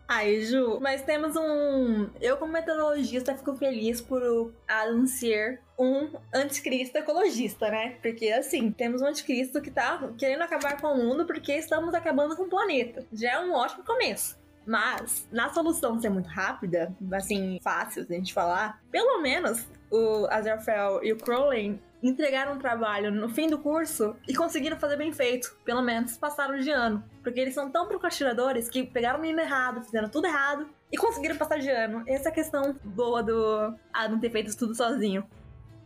[0.08, 2.10] Ai, Ju, mas temos um.
[2.22, 7.98] Eu, como metodologista, fico feliz por Adam ser um anticristo ecologista, né?
[8.02, 12.38] Porque, assim, temos um anticristo que tá querendo acabar com o mundo porque estamos acabando
[12.38, 13.06] com o planeta.
[13.12, 14.40] Já é um ótimo começo.
[14.66, 20.26] Mas, na solução ser muito rápida, assim, fácil de a gente falar, pelo menos o
[20.30, 25.12] Azrael e o Crowley entregaram um trabalho no fim do curso e conseguiram fazer bem
[25.12, 25.56] feito.
[25.64, 27.04] Pelo menos passaram de ano.
[27.24, 31.38] Porque eles são tão procrastinadores que pegaram o menino errado, fizeram tudo errado e conseguiram
[31.38, 32.04] passar de ano.
[32.08, 35.26] Essa é a questão boa do Adam ter feito tudo sozinho.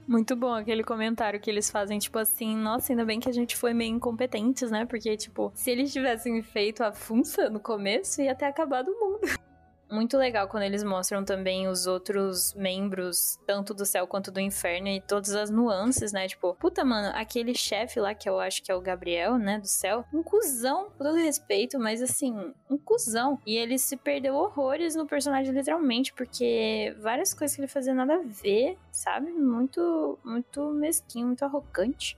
[0.07, 3.57] Muito bom aquele comentário que eles fazem, tipo assim, nossa, ainda bem que a gente
[3.57, 4.85] foi meio incompetentes, né?
[4.85, 9.19] Porque, tipo, se eles tivessem feito a funça no começo, ia ter acabado o mundo.
[9.89, 14.87] muito legal quando eles mostram também os outros membros, tanto do céu quanto do inferno,
[14.87, 16.27] e todas as nuances, né?
[16.27, 19.67] Tipo, puta, mano, aquele chefe lá, que eu acho que é o Gabriel, né, do
[19.67, 23.39] céu, um cuzão, com todo respeito, mas assim, um cuzão.
[23.45, 28.15] E ele se perdeu horrores no personagem, literalmente, porque várias coisas que ele fazia nada
[28.15, 29.31] a ver, sabe?
[29.31, 32.17] Muito, muito mesquinho, muito arrogante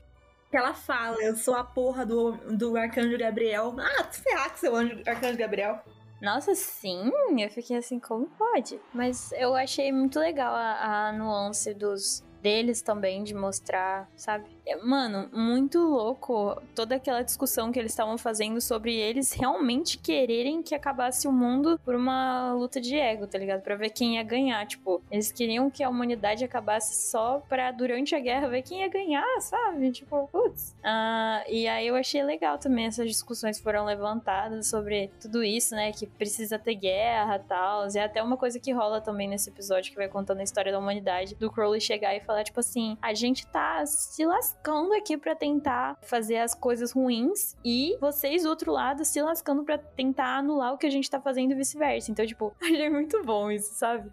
[0.49, 3.75] que ela fala, eu sou a porra do, do Arcanjo Gabriel.
[3.79, 5.79] Ah, tu ferrar com seu anjo, Arcanjo Gabriel.
[6.21, 8.79] Nossa, sim, eu fiquei assim, como pode?
[8.93, 14.49] Mas eu achei muito legal a, a nuance dos deles também de mostrar, sabe?
[14.69, 20.61] É, mano, muito louco toda aquela discussão que eles estavam fazendo sobre eles realmente quererem
[20.61, 23.61] que acabasse o mundo por uma luta de ego, tá ligado?
[23.61, 24.63] Pra ver quem ia ganhar.
[24.67, 28.87] Tipo, eles queriam que a humanidade acabasse só pra durante a guerra ver quem ia
[28.87, 29.91] ganhar, sabe?
[29.91, 30.75] Tipo, putz.
[30.83, 35.91] Uh, e aí eu achei legal também essas discussões foram levantadas sobre tudo isso, né?
[35.91, 37.87] Que precisa ter guerra e tal.
[37.89, 40.77] E até uma coisa que rola também nesse episódio que vai contando a história da
[40.77, 45.17] humanidade, do Crowley chegar e falar, tipo assim, a gente tá se lascando lascando aqui
[45.17, 50.37] para tentar fazer as coisas ruins e vocês, do outro lado, se lascando para tentar
[50.37, 52.11] anular o que a gente tá fazendo e vice-versa.
[52.11, 54.11] Então, tipo, achei muito bom isso, sabe?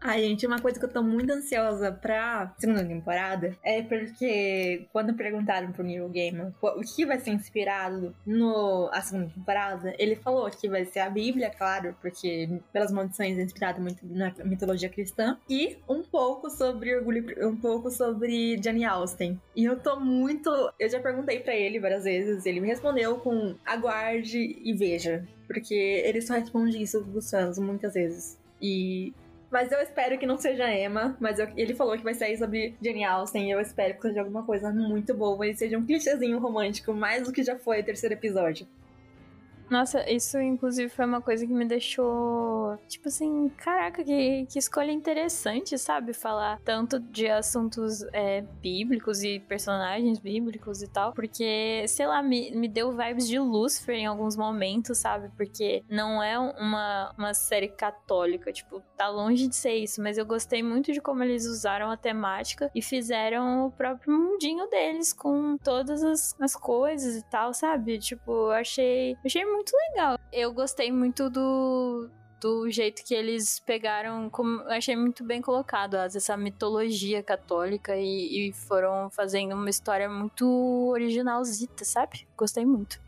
[0.00, 5.14] Ai, gente, uma coisa que eu tô muito ansiosa pra segunda temporada é porque quando
[5.14, 10.48] perguntaram pro Neil Gaiman o que vai ser inspirado no a segunda temporada, ele falou
[10.50, 15.36] que vai ser a Bíblia, claro, porque pelas maldições é inspirado muito na mitologia cristã,
[15.48, 19.40] e um pouco sobre orgulho, um pouco sobre Jane Austen.
[19.54, 20.50] E eu tô muito.
[20.78, 25.26] Eu já perguntei para ele várias vezes, ele me respondeu com aguarde e veja.
[25.46, 28.38] Porque ele só responde isso dos fãs muitas vezes.
[28.60, 29.12] E
[29.50, 31.16] mas eu espero que não seja Emma.
[31.20, 33.50] Mas eu, ele falou que vai sair sobre Jane Austen.
[33.50, 37.32] Eu espero que seja alguma coisa muito boa e seja um clichêzinho romântico, mais do
[37.32, 38.66] que já foi o terceiro episódio.
[39.70, 44.90] Nossa, isso inclusive foi uma coisa que me deixou, tipo assim, caraca, que, que escolha
[44.90, 46.14] interessante, sabe?
[46.14, 52.50] Falar tanto de assuntos é, bíblicos e personagens bíblicos e tal, porque, sei lá, me,
[52.52, 55.30] me deu vibes de Lúcifer em alguns momentos, sabe?
[55.36, 60.24] Porque não é uma, uma série católica, tipo, tá longe de ser isso, mas eu
[60.24, 65.58] gostei muito de como eles usaram a temática e fizeram o próprio mundinho deles com
[65.58, 67.98] todas as, as coisas e tal, sabe?
[67.98, 70.18] Tipo, achei, achei muito muito legal.
[70.32, 72.08] Eu gostei muito do,
[72.40, 78.52] do jeito que eles pegaram, como achei muito bem colocado, essa mitologia católica e, e,
[78.52, 80.46] foram fazendo uma história muito
[80.90, 82.26] originalzita, sabe?
[82.36, 83.00] Gostei muito.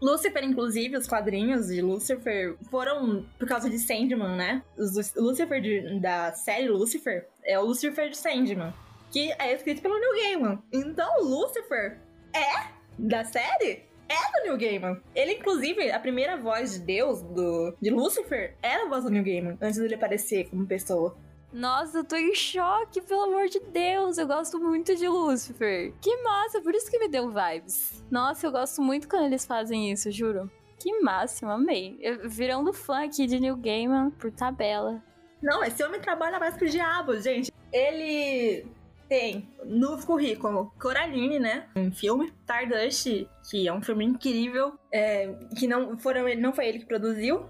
[0.00, 4.62] Lucifer, inclusive, os quadrinhos de Lucifer foram por causa de Sandman, né?
[4.76, 8.74] Os Lucifer de, da série Lucifer é o Lucifer de Sandman,
[9.12, 10.62] que é escrito pelo Neil Gaiman.
[10.72, 12.00] Então, Lucifer
[12.34, 15.00] é da série é do Neil Gaiman.
[15.14, 19.24] Ele, inclusive, a primeira voz de Deus, do, de Lucifer, era a voz do Neil
[19.24, 21.16] Gaiman, antes dele aparecer como pessoa.
[21.52, 24.16] Nossa, eu tô em choque, pelo amor de Deus.
[24.16, 25.92] Eu gosto muito de Lucifer.
[26.00, 28.02] Que massa, por isso que me deu vibes.
[28.10, 30.50] Nossa, eu gosto muito quando eles fazem isso, juro.
[30.78, 31.98] Que máximo, amei.
[32.00, 35.02] Eu, virando fã aqui de Neil Gaiman por tabela.
[35.42, 37.52] Não, esse homem trabalha mais que o diabo, gente.
[37.70, 38.66] Ele
[39.12, 41.66] tem no currículo Coraline, né?
[41.76, 42.32] Um filme.
[42.40, 44.72] Stardust, que é um filme incrível.
[44.90, 47.44] É, que não, foram, não foi ele que produziu.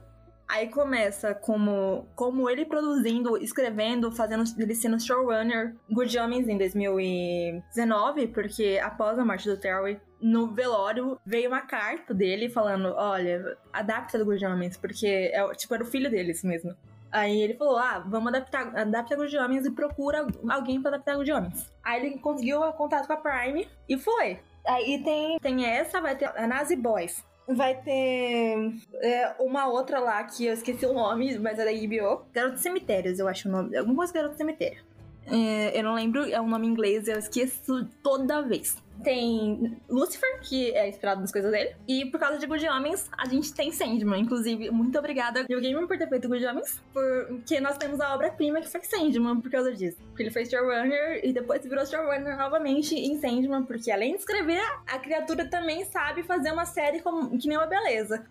[0.49, 8.27] Aí começa como, como ele produzindo, escrevendo, fazendo ele sendo showrunner Good Homens em 2019,
[8.27, 14.19] porque após a morte do Terry, no velório veio uma carta dele falando: olha, adapta
[14.19, 16.75] do Good Homens, porque é, tipo, era o filho deles mesmo.
[17.13, 21.31] Aí ele falou: ah, vamos adaptar, adaptar de Homens e procura alguém pra adaptar de
[21.31, 21.71] Homens.
[21.85, 24.41] Aí ele conseguiu contato com a Prime e foi.
[24.67, 27.23] Aí tem, tem essa, vai ter a Nazi Boys.
[27.47, 32.25] Vai ter é, uma outra lá que eu esqueci o nome, mas é da HBO.
[32.33, 33.77] Garoto Cemitérios, eu acho o nome.
[33.77, 34.83] Alguma coisa Garoto Cemitério.
[35.27, 40.73] É, eu não lembro, é um nome inglês, eu esqueço toda vez tem Lucifer, que
[40.73, 41.75] é inspirado nas coisas dele.
[41.87, 44.21] E por causa de Good Homens, a gente tem Sandman.
[44.21, 48.61] Inclusive, muito obrigada Neil Gaiman por ter feito Good Homens, porque nós temos a obra-prima
[48.61, 49.99] que foi Sandman por causa disso.
[50.09, 54.63] Porque ele foi showrunner e depois virou showrunner novamente em Sandman, porque além de escrever,
[54.87, 58.25] a criatura também sabe fazer uma série como, que nem uma beleza.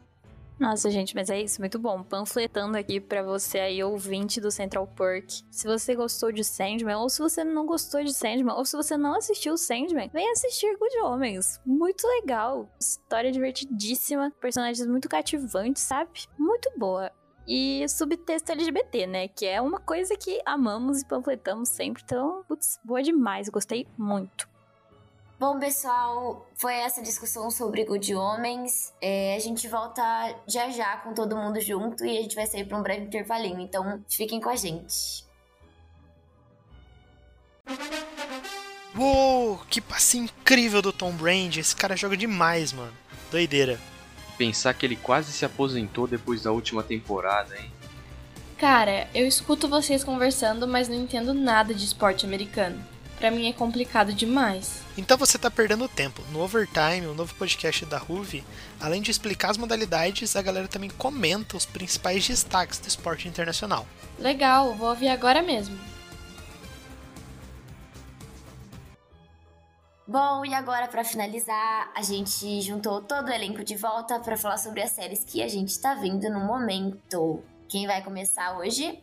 [0.62, 2.04] Nossa, gente, mas é isso, muito bom.
[2.04, 5.42] Panfletando aqui para você aí, ouvinte do Central Perk.
[5.50, 8.96] Se você gostou de Sandman, ou se você não gostou de Sandman, ou se você
[8.96, 11.60] não assistiu Sandman, vem assistir Good Homens.
[11.66, 12.70] Muito legal.
[12.80, 16.12] História divertidíssima, personagens muito cativantes, sabe?
[16.38, 17.12] Muito boa
[17.48, 19.28] e subtexto LGBT, né?
[19.28, 22.04] Que é uma coisa que amamos e panfletamos sempre.
[22.06, 23.50] Então, putz, boa demais.
[23.50, 24.51] Gostei muito.
[25.42, 28.94] Bom, pessoal, foi essa discussão sobre Good Homens.
[29.02, 30.04] É, a gente volta
[30.48, 33.60] já já com todo mundo junto e a gente vai sair para um breve intervalinho.
[33.60, 35.26] Então, fiquem com a gente.
[38.96, 41.60] Uou, que passe incrível do Tom Brady.
[41.60, 42.94] Esse cara joga demais, mano.
[43.32, 43.80] Doideira.
[44.38, 47.72] Pensar que ele quase se aposentou depois da última temporada, hein?
[48.60, 52.91] Cara, eu escuto vocês conversando, mas não entendo nada de esporte americano.
[53.22, 54.82] Pra mim é complicado demais.
[54.98, 56.24] Então você tá perdendo tempo.
[56.32, 58.44] No Overtime, o novo podcast da Ruve,
[58.80, 63.86] além de explicar as modalidades, a galera também comenta os principais destaques do esporte internacional.
[64.18, 65.78] Legal, vou ouvir agora mesmo.
[70.08, 74.58] Bom, e agora para finalizar, a gente juntou todo o elenco de volta para falar
[74.58, 77.44] sobre as séries que a gente tá vendo no momento.
[77.70, 79.00] Quem vai começar hoje?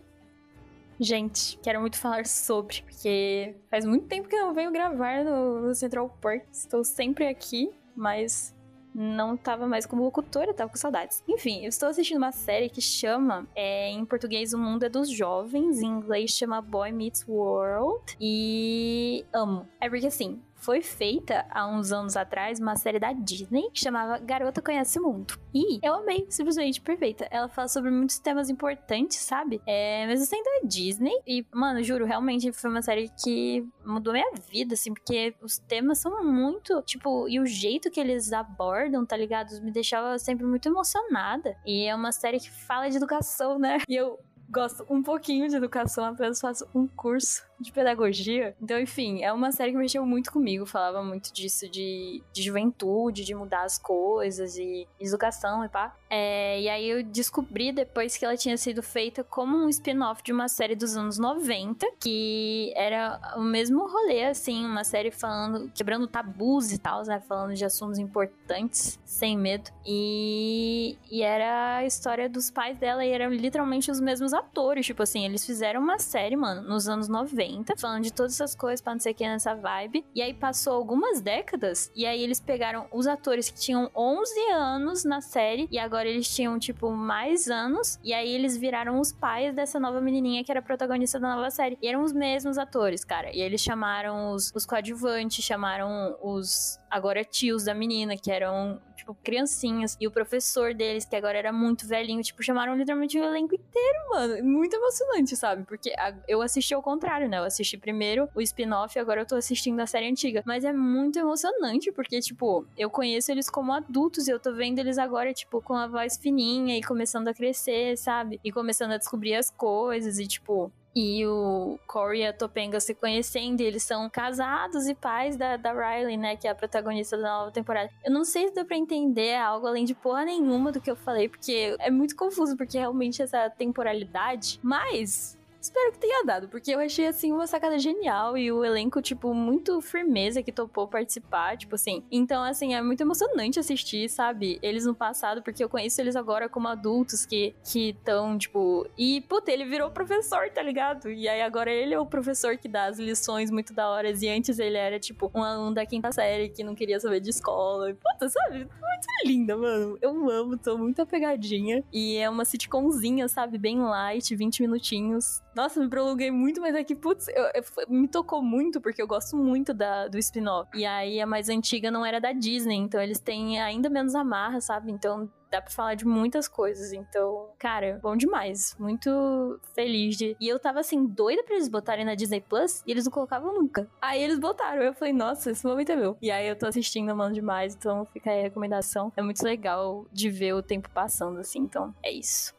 [1.01, 5.73] Gente, quero muito falar sobre, porque faz muito tempo que eu não venho gravar no,
[5.75, 6.43] Central Park.
[6.51, 8.53] Estou sempre aqui, mas
[8.93, 11.23] não estava mais como locutora, tava com saudades.
[11.29, 15.09] Enfim, eu estou assistindo uma série que chama, é, em português, O Mundo é dos
[15.09, 19.69] Jovens, em inglês chama Boy Meets World, e amo.
[19.81, 24.19] É porque assim, foi feita há uns anos atrás uma série da Disney que chamava
[24.19, 25.39] Garota Conhece o Mundo.
[25.55, 27.27] E eu amei, simplesmente perfeita.
[27.31, 29.61] Ela fala sobre muitos temas importantes, sabe?
[29.67, 31.19] É, mesmo sendo da Disney.
[31.27, 35.99] E, mano, juro, realmente foi uma série que mudou minha vida, assim, porque os temas
[35.99, 39.51] são muito, tipo, e o jeito que eles abordam, tá ligado?
[39.63, 41.57] Me deixava sempre muito emocionada.
[41.65, 43.79] E é uma série que fala de educação, né?
[43.89, 44.19] E eu
[44.49, 48.55] gosto um pouquinho de educação, apenas faço um curso de pedagogia.
[48.63, 50.65] Então, enfim, é uma série que mexeu muito comigo.
[50.65, 55.95] Falava muito disso de, de juventude, de mudar as coisas, e educação e pá.
[56.09, 60.33] É, e aí eu descobri depois que ela tinha sido feita como um spin-off de
[60.33, 66.07] uma série dos anos 90, que era o mesmo rolê, assim, uma série falando, quebrando
[66.07, 67.21] tabus e tal, né?
[67.21, 69.71] Falando de assuntos importantes, sem medo.
[69.85, 74.87] E, e era a história dos pais dela e eram literalmente os mesmos atores.
[74.87, 78.55] Tipo assim, eles fizeram uma série, mano, nos anos 90 90, falando de todas essas
[78.55, 80.05] coisas pra não sei o que nessa vibe.
[80.15, 85.05] E aí passou algumas décadas, e aí eles pegaram os atores que tinham 11 anos
[85.05, 89.55] na série, e agora eles tinham, tipo, mais anos, e aí eles viraram os pais
[89.55, 91.79] dessa nova menininha que era protagonista da nova série.
[91.83, 93.35] E eram os mesmos atores, cara.
[93.35, 99.15] E eles chamaram os, os coadjuvantes, chamaram os agora tios da menina, que eram, tipo,
[99.23, 99.97] criancinhas.
[100.01, 103.99] E o professor deles, que agora era muito velhinho, tipo, chamaram literalmente o elenco inteiro,
[104.11, 104.45] mano.
[104.45, 105.65] Muito emocionante, sabe?
[105.65, 107.39] Porque a, eu assisti ao contrário, né?
[107.39, 110.43] Eu assisti primeiro o spin-off e agora eu tô assistindo a série antiga.
[110.47, 114.79] Mas é muito emocionante, porque, tipo, eu conheço eles como adultos e eu tô vendo
[114.79, 118.41] eles agora, tipo, com a voz fininha e começando a crescer, sabe?
[118.45, 122.95] E começando a descobrir as coisas e, tipo, e o Corey e a Topenga se
[122.95, 127.17] conhecendo, e eles são casados e pais da, da Riley, né, que é a protagonista
[127.17, 127.91] da nova temporada.
[128.05, 130.97] Eu não sei se deu pra entender algo além de porra nenhuma do que eu
[130.97, 135.38] falei, porque é muito confuso, porque realmente essa temporalidade, mas
[135.69, 139.35] Espero que tenha dado, porque eu achei, assim, uma sacada genial e o elenco, tipo,
[139.35, 142.03] muito firmeza que topou participar, tipo assim.
[142.11, 144.59] Então, assim, é muito emocionante assistir, sabe?
[144.63, 148.89] Eles no passado, porque eu conheço eles agora como adultos que estão, tipo.
[148.97, 151.11] E, puta, ele virou professor, tá ligado?
[151.11, 154.11] E aí agora ele é o professor que dá as lições muito da hora.
[154.11, 157.29] E antes ele era, tipo, um aluno da quinta série que não queria saber de
[157.29, 157.93] escola.
[157.93, 158.61] Puta, sabe?
[158.61, 159.99] Muito linda, mano.
[160.01, 161.85] Eu amo, tô muito apegadinha.
[161.93, 163.59] E é uma sitcomzinha, sabe?
[163.59, 168.07] Bem light, 20 minutinhos nossa, me prolonguei muito, mas é que, putz, eu, eu, me
[168.07, 170.71] tocou muito, porque eu gosto muito da, do spin-off.
[170.73, 174.61] E aí a mais antiga não era da Disney, então eles têm ainda menos amarra,
[174.61, 174.93] sabe?
[174.93, 176.93] Então dá pra falar de muitas coisas.
[176.93, 178.77] Então, cara, bom demais.
[178.79, 180.37] Muito feliz de.
[180.39, 183.53] E eu tava assim, doida pra eles botarem na Disney Plus e eles não colocavam
[183.53, 183.89] nunca.
[184.01, 184.81] Aí eles botaram.
[184.83, 186.17] Eu falei, nossa, esse momento é meu.
[186.23, 187.75] E aí eu tô assistindo, mano, demais.
[187.75, 189.13] Então fica aí a recomendação.
[189.17, 191.59] É muito legal de ver o tempo passando, assim.
[191.61, 192.58] Então é isso.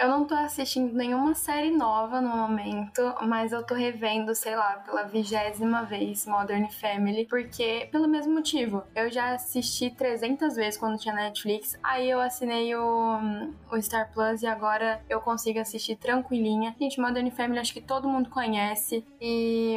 [0.00, 4.76] Eu não tô assistindo nenhuma série nova no momento, mas eu tô revendo, sei lá,
[4.76, 10.98] pela vigésima vez Modern Family, porque, pelo mesmo motivo, eu já assisti 300 vezes quando
[10.98, 13.18] tinha Netflix, aí eu assinei o,
[13.70, 16.74] o Star Plus e agora eu consigo assistir tranquilinha.
[16.80, 19.76] Gente, Modern Family acho que todo mundo conhece e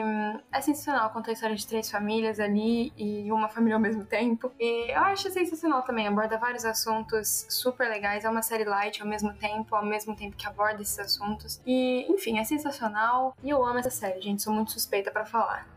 [0.53, 4.53] é sensacional conta a história de três famílias ali e uma família ao mesmo tempo.
[4.57, 9.07] E eu acho sensacional também, aborda vários assuntos super legais, é uma série light ao
[9.07, 11.59] mesmo tempo, ao mesmo mesmo tempo que aborda esses assuntos.
[11.65, 13.35] E, enfim, é sensacional.
[13.43, 14.41] E eu amo essa série, gente.
[14.41, 15.67] Sou muito suspeita para falar.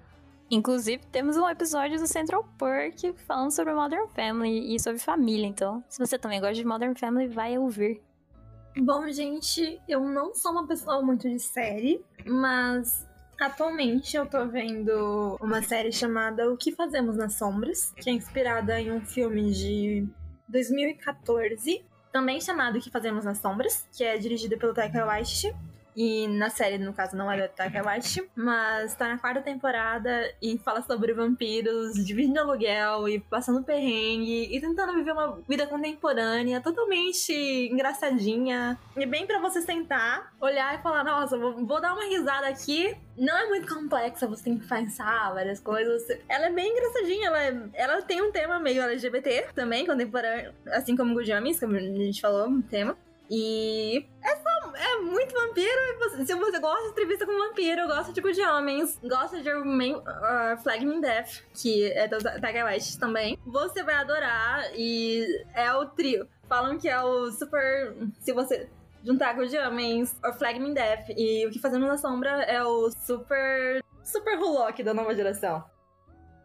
[0.50, 5.46] Inclusive, temos um episódio do Central Park falando sobre Modern Family e sobre família.
[5.46, 8.00] Então, se você também gosta de Modern Family, vai ouvir.
[8.78, 13.06] Bom, gente, eu não sou uma pessoa muito de série, mas
[13.40, 18.80] Atualmente eu tô vendo uma série chamada O que Fazemos nas Sombras, que é inspirada
[18.80, 20.08] em um filme de
[20.48, 21.84] 2014,
[22.16, 25.54] também chamado que Fazemos nas Sombras, que é dirigido pelo Taika Waititi.
[25.96, 30.30] E na série, no caso, não é da Taika Waititi, mas tá na quarta temporada
[30.42, 36.60] e fala sobre vampiros, dividindo aluguel e passando perrengue e tentando viver uma vida contemporânea,
[36.60, 37.32] totalmente
[37.72, 38.78] engraçadinha.
[38.94, 42.94] E bem para você sentar, olhar e falar, nossa, vou, vou dar uma risada aqui.
[43.16, 46.06] Não é muito complexa, você tem que pensar várias coisas.
[46.28, 50.94] Ela é bem engraçadinha, ela, é, ela tem um tema meio LGBT também, contemporâneo, assim
[50.94, 52.94] como Gujamis, como a gente falou, um tema.
[53.30, 54.56] E é só.
[54.74, 56.26] É muito vampiro.
[56.26, 60.62] Se você gosta de entrevista com vampiro, gosta tipo de homens, gosta de Man, uh,
[60.62, 64.70] Flag Me Death, que é do Tiger West também, você vai adorar.
[64.74, 66.28] E é o trio.
[66.48, 67.94] Falam que é o super.
[68.20, 68.68] Se você
[69.04, 72.62] juntar com de homens, or Flag Me Death e o que fazemos na sombra é
[72.62, 73.82] o super.
[74.02, 75.64] Super Hulk da nova geração.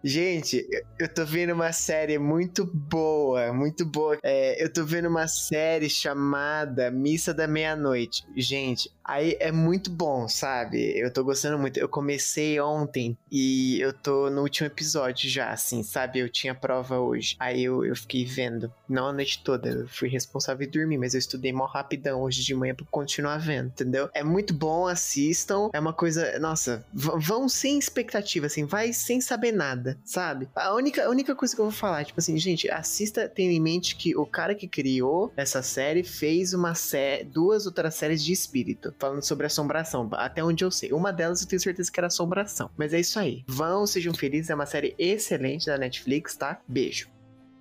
[0.03, 0.67] Gente,
[0.97, 4.17] eu tô vendo uma série muito boa, muito boa.
[4.23, 8.25] É, eu tô vendo uma série chamada Missa da Meia-Noite.
[8.35, 10.97] Gente, aí é muito bom, sabe?
[10.97, 11.77] Eu tô gostando muito.
[11.77, 16.19] Eu comecei ontem e eu tô no último episódio já, assim, sabe?
[16.19, 17.35] Eu tinha prova hoje.
[17.39, 18.73] Aí eu, eu fiquei vendo.
[18.89, 22.43] Não a noite toda, eu fui responsável de dormir, mas eu estudei mó rapidão hoje
[22.43, 24.09] de manhã pra continuar vendo, entendeu?
[24.15, 25.69] É muito bom, assistam.
[25.73, 26.39] É uma coisa.
[26.39, 30.49] Nossa, vão sem expectativa, assim, vai sem saber nada sabe?
[30.55, 33.59] A única, a única coisa que eu vou falar, tipo assim, gente, assista tendo em
[33.59, 38.31] mente que o cara que criou essa série fez uma série, duas outras séries de
[38.31, 40.91] espírito, falando sobre assombração, até onde eu sei.
[40.91, 42.69] Uma delas eu tenho certeza que era assombração.
[42.77, 43.43] Mas é isso aí.
[43.47, 46.59] Vão, sejam felizes, é uma série excelente da Netflix, tá?
[46.67, 47.09] Beijo.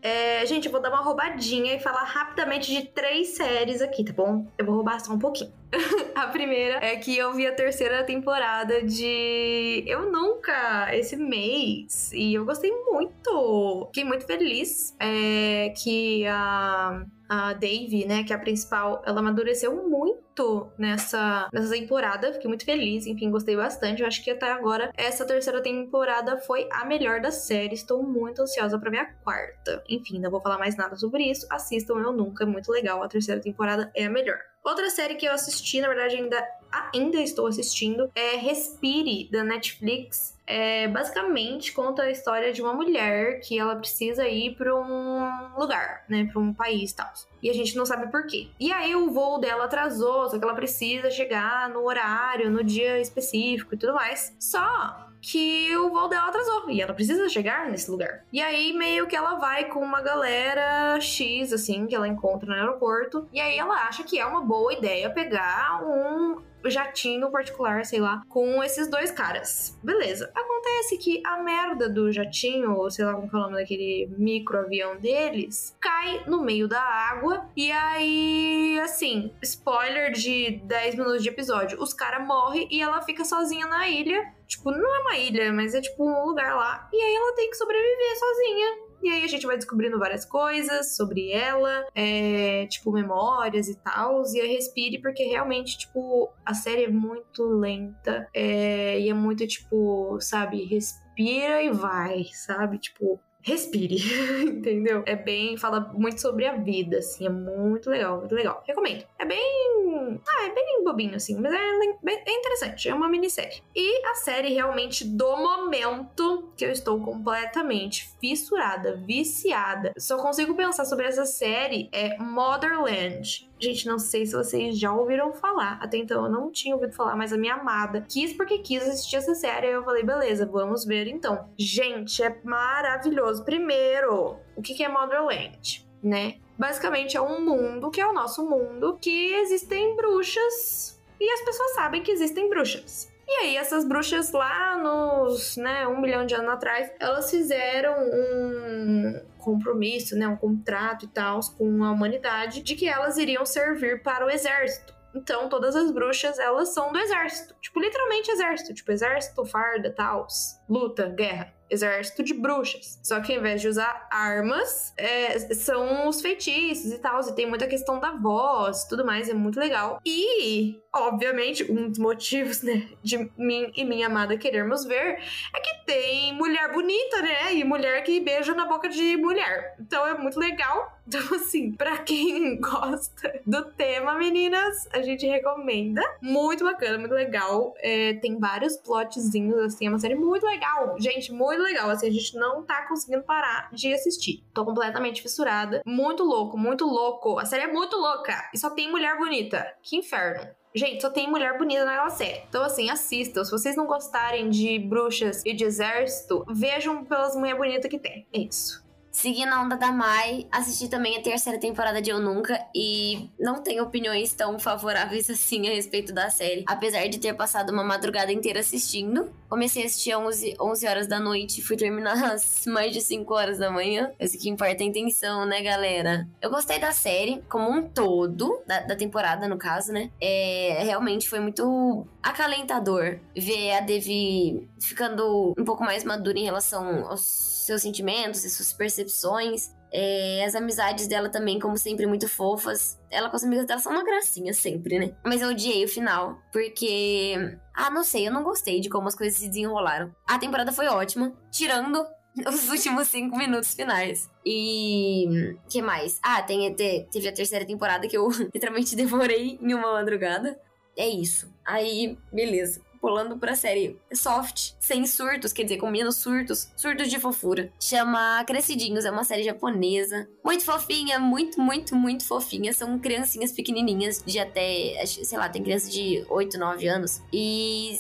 [0.03, 4.13] É, gente, eu vou dar uma roubadinha e falar rapidamente de três séries aqui, tá
[4.13, 4.47] bom?
[4.57, 5.53] Eu vou roubar só um pouquinho.
[6.15, 12.13] a primeira é que eu vi a terceira temporada de Eu Nunca, esse mês.
[12.13, 13.87] E eu gostei muito.
[13.87, 19.89] Fiquei muito feliz é, que a a Dave, né, que é a principal, ela amadureceu
[19.89, 22.33] muito nessa, nessa temporada.
[22.33, 24.03] Fiquei muito feliz, enfim, gostei bastante.
[24.03, 27.75] Eu acho que até agora essa terceira temporada foi a melhor da série.
[27.75, 29.81] Estou muito ansiosa para ver a quarta.
[29.89, 31.47] Enfim, não vou falar mais nada sobre isso.
[31.49, 33.01] Assistam Eu Nunca, é muito legal.
[33.01, 34.39] A terceira temporada é a melhor.
[34.63, 36.49] Outra série que eu assisti, na verdade ainda,
[36.95, 40.39] ainda estou assistindo, é Respire, da Netflix.
[40.47, 46.05] É, basicamente conta a história de uma mulher que ela precisa ir para um lugar,
[46.09, 47.11] né, para um país e tal.
[47.43, 48.49] E a gente não sabe por quê.
[48.59, 53.01] E aí o voo dela atrasou, só que ela precisa chegar no horário, no dia
[53.01, 54.35] específico e tudo mais.
[54.39, 58.25] Só que o voo dela atrasou e ela precisa chegar nesse lugar.
[58.33, 62.55] E aí meio que ela vai com uma galera X assim que ela encontra no
[62.55, 68.01] aeroporto e aí ela acha que é uma boa ideia pegar um jatinho particular, sei
[68.01, 69.79] lá, com esses dois caras.
[69.83, 70.31] Beleza.
[70.35, 74.97] Acontece que a merda do jatinho, ou sei lá como é o nome daquele microavião
[74.97, 77.49] deles, cai no meio da água.
[77.57, 83.25] E aí, assim, spoiler de 10 minutos de episódio: os caras morrem e ela fica
[83.25, 84.33] sozinha na ilha.
[84.47, 86.89] Tipo, não é uma ilha, mas é tipo um lugar lá.
[86.93, 90.97] E aí ela tem que sobreviver sozinha e aí a gente vai descobrindo várias coisas
[90.97, 94.23] sobre ela, é, tipo, memórias e tal.
[94.35, 98.29] E a Respire, porque realmente, tipo, a série é muito lenta.
[98.35, 102.79] É, e é muito, tipo, sabe, respira e vai, sabe?
[102.79, 103.97] Tipo, respire,
[104.45, 105.03] entendeu?
[105.07, 108.63] É bem, fala muito sobre a vida, assim, é muito legal, muito legal.
[108.67, 109.05] Recomendo.
[109.19, 111.59] É bem, ah, é bem bobinho, assim, mas é,
[112.07, 113.63] é interessante, é uma minissérie.
[113.75, 120.85] E a série realmente do momento que eu estou completamente fissurada, viciada, só consigo pensar
[120.85, 123.49] sobre essa série é Motherland.
[123.61, 125.79] Gente, não sei se vocês já ouviram falar.
[125.83, 129.17] Até então eu não tinha ouvido falar, mas a minha amada quis porque quis assistir
[129.17, 129.67] essa série.
[129.67, 131.47] Aí eu falei, beleza, vamos ver então.
[131.59, 133.30] Gente, é maravilhoso.
[133.39, 136.39] Primeiro, o que é Motherland, né?
[136.59, 141.75] Basicamente é um mundo que é o nosso mundo que existem bruxas e as pessoas
[141.75, 143.11] sabem que existem bruxas.
[143.29, 149.23] E aí, essas bruxas lá nos, né, um milhão de anos atrás, elas fizeram um
[149.39, 154.27] compromisso, né, um contrato e tal com a humanidade de que elas iriam servir para
[154.27, 154.93] o exército.
[155.15, 157.55] Então, todas as bruxas, elas são do exército.
[157.61, 158.75] Tipo, literalmente exército.
[158.75, 160.27] Tipo, exército, farda, tal,
[160.69, 162.99] luta, guerra exército de bruxas.
[163.03, 167.21] Só que ao invés de usar armas, é, são os feitiços e tal.
[167.21, 170.01] E tem muita questão da voz tudo mais, é muito legal.
[170.05, 175.21] E obviamente, um dos motivos, né, de mim e minha amada querermos ver
[175.55, 177.55] é que tem mulher bonita, né?
[177.55, 179.77] E mulher que beija na boca de mulher.
[179.81, 180.99] Então é muito legal.
[181.11, 186.01] Então, assim, pra quem gosta do tema, meninas, a gente recomenda.
[186.23, 187.75] Muito bacana, muito legal.
[187.79, 190.95] É, tem vários plotzinhos, assim, é uma série muito legal.
[191.01, 191.91] Gente, muito legal.
[191.91, 194.45] Assim, a gente não tá conseguindo parar de assistir.
[194.55, 195.83] Tô completamente fissurada.
[195.85, 197.41] Muito louco, muito louco.
[197.41, 198.49] A série é muito louca.
[198.55, 199.67] E só tem mulher bonita.
[199.83, 200.49] Que inferno.
[200.75, 202.43] Gente, só tem mulher bonita naquela série.
[202.49, 203.45] Então, assim, assistam.
[203.45, 208.27] Se vocês não gostarem de bruxas e de exército, vejam pelas mulheres bonitas que tem.
[208.33, 208.85] É isso.
[209.11, 213.63] Seguindo a onda da Mai, assisti também a terceira temporada de Eu Nunca e não
[213.63, 216.65] tenho opiniões tão favoráveis assim a respeito da série.
[216.67, 219.31] Apesar de ter passado uma madrugada inteira assistindo.
[219.49, 223.01] Comecei a assistir às 11, 11 horas da noite e fui terminar às mais de
[223.01, 224.13] 5 horas da manhã.
[224.21, 226.29] Isso que importa é a intenção, né, galera?
[226.41, 230.11] Eu gostei da série como um todo, da, da temporada no caso, né?
[230.21, 237.07] É, realmente foi muito acalentador ver a Devi ficando um pouco mais madura em relação
[237.07, 239.71] aos seus sentimentos e suas percepções.
[239.93, 242.99] É, as amizades dela também, como sempre, muito fofas.
[243.11, 245.15] Ela com as amigas dela são uma gracinha sempre, né?
[245.25, 247.35] Mas eu odiei o final, porque.
[247.75, 250.15] Ah, não sei, eu não gostei de como as coisas se desenrolaram.
[250.27, 252.05] A temporada foi ótima, tirando
[252.47, 254.29] os últimos cinco minutos finais.
[254.45, 255.57] E.
[255.69, 256.21] que mais?
[256.23, 260.59] Ah, tem, teve a terceira temporada que eu literalmente devorei em uma madrugada.
[260.97, 261.53] É isso.
[261.65, 267.19] Aí, beleza pulando pra série soft, sem surtos, quer dizer, com menos surtos, surtos de
[267.19, 267.73] fofura.
[267.81, 270.29] Chama Crescidinhos, é uma série japonesa.
[270.45, 272.73] Muito fofinha, muito, muito, muito fofinha.
[272.73, 277.23] São criancinhas pequenininhas de até, sei lá, tem criança de 8, 9 anos.
[277.33, 277.99] E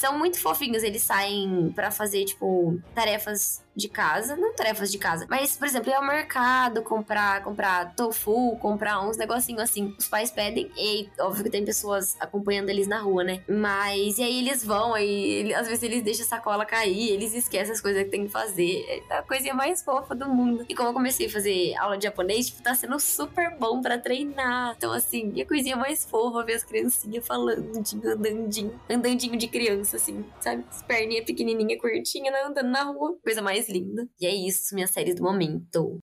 [0.00, 0.82] são muito fofinhos.
[0.82, 5.90] Eles saem para fazer, tipo, tarefas de casa, não tarefas de casa, mas, por exemplo,
[5.90, 9.94] ir ao mercado, comprar, comprar tofu, comprar uns negocinhos assim.
[9.98, 13.42] Os pais pedem, e óbvio que tem pessoas acompanhando eles na rua, né?
[13.48, 17.72] Mas, e aí eles vão, aí às vezes eles deixam a sacola cair, eles esquecem
[17.72, 18.84] as coisas que tem que fazer.
[19.08, 20.64] É a coisinha mais fofa do mundo.
[20.68, 23.98] E como eu comecei a fazer aula de japonês, tipo, tá sendo super bom para
[23.98, 24.74] treinar.
[24.76, 27.70] Então, assim, e a coisinha mais fofa ver as criancinhas falando,
[28.04, 30.64] andandinho, andandinho de criança, assim, sabe?
[30.70, 33.16] As perninhas pequenininha, curtinha, andando na rua.
[33.22, 34.08] Coisa mais linda.
[34.20, 35.98] E é isso, minha série do momento.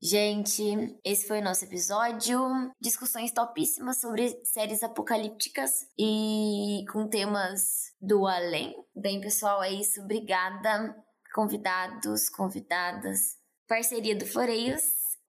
[0.00, 0.62] Gente,
[1.04, 2.40] esse foi o nosso episódio.
[2.80, 8.74] Discussões topíssimas sobre séries apocalípticas e com temas do além.
[8.94, 10.00] Bem, pessoal, é isso.
[10.00, 10.94] Obrigada,
[11.34, 13.36] convidados, convidadas,
[13.66, 14.82] parceria do Floreios.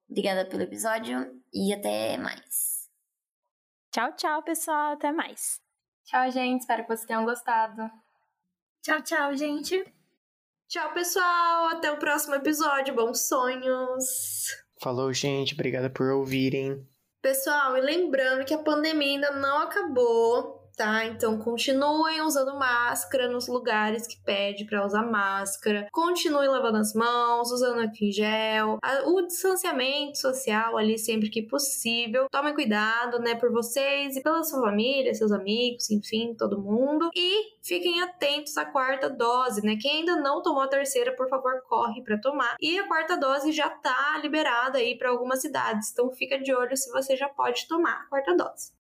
[0.07, 2.87] Obrigada pelo episódio e até mais.
[3.91, 4.93] Tchau, tchau, pessoal.
[4.93, 5.59] Até mais.
[6.05, 6.61] Tchau, gente.
[6.61, 7.89] Espero que vocês tenham gostado.
[8.83, 9.98] Tchau, tchau, gente.
[10.69, 11.69] Tchau, pessoal.
[11.69, 12.93] Até o próximo episódio.
[12.93, 14.55] Bons sonhos.
[14.79, 15.55] Falou, gente.
[15.55, 16.87] Obrigada por ouvirem.
[17.23, 21.05] Pessoal, e lembrando que a pandemia ainda não acabou tá?
[21.05, 25.89] Então continuem usando máscara nos lugares que pede para usar máscara.
[25.91, 28.79] Continuem lavando as mãos, usando aqui em gel.
[29.05, 32.27] O distanciamento social ali sempre que possível.
[32.31, 37.09] Tomem cuidado, né, por vocês e pela sua família, seus amigos, enfim, todo mundo.
[37.13, 39.75] E fiquem atentos à quarta dose, né?
[39.75, 42.55] Quem ainda não tomou a terceira, por favor, corre para tomar.
[42.57, 45.91] E a quarta dose já tá liberada aí para algumas cidades.
[45.91, 48.78] Então fica de olho se você já pode tomar a quarta dose.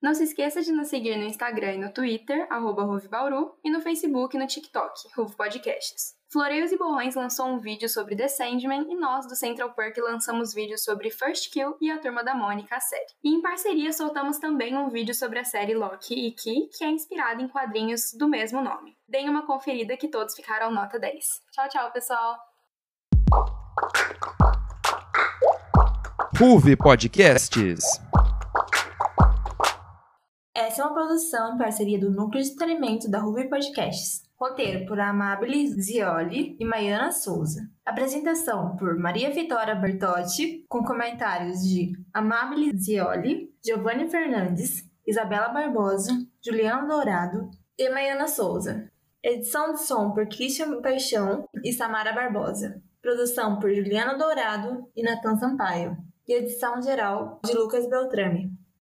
[0.00, 3.80] Não se esqueça de nos seguir no Instagram e no Twitter, arroba Bauru, e no
[3.80, 6.16] Facebook e no TikTok, Ruve Podcasts.
[6.30, 10.54] Floreios e Borrões lançou um vídeo sobre The Sandman e nós, do Central Perk, lançamos
[10.54, 13.06] vídeos sobre First Kill e a Turma da Mônica, a série.
[13.24, 16.90] E em parceria soltamos também um vídeo sobre a série Loki e Key, que é
[16.90, 18.96] inspirada em quadrinhos do mesmo nome.
[19.08, 21.26] Deem uma conferida que todos ficaram nota 10.
[21.50, 22.36] Tchau, tchau, pessoal!
[26.38, 28.00] Ruve Podcasts
[30.58, 34.22] essa é uma produção em parceria do Núcleo de Treinamento da Ruby Podcasts.
[34.36, 37.70] Roteiro por Amabile Zioli e Maiana Souza.
[37.86, 46.12] Apresentação por Maria Vitória Bertotti, com comentários de Amabile Zioli, Giovanni Fernandes, Isabela Barbosa,
[46.44, 48.90] Juliana Dourado e Maiana Souza.
[49.22, 52.82] Edição de som por Christian Paixão e Samara Barbosa.
[53.00, 55.96] Produção por Juliana Dourado e Natan Sampaio.
[56.26, 58.57] E edição geral de Lucas Beltrame.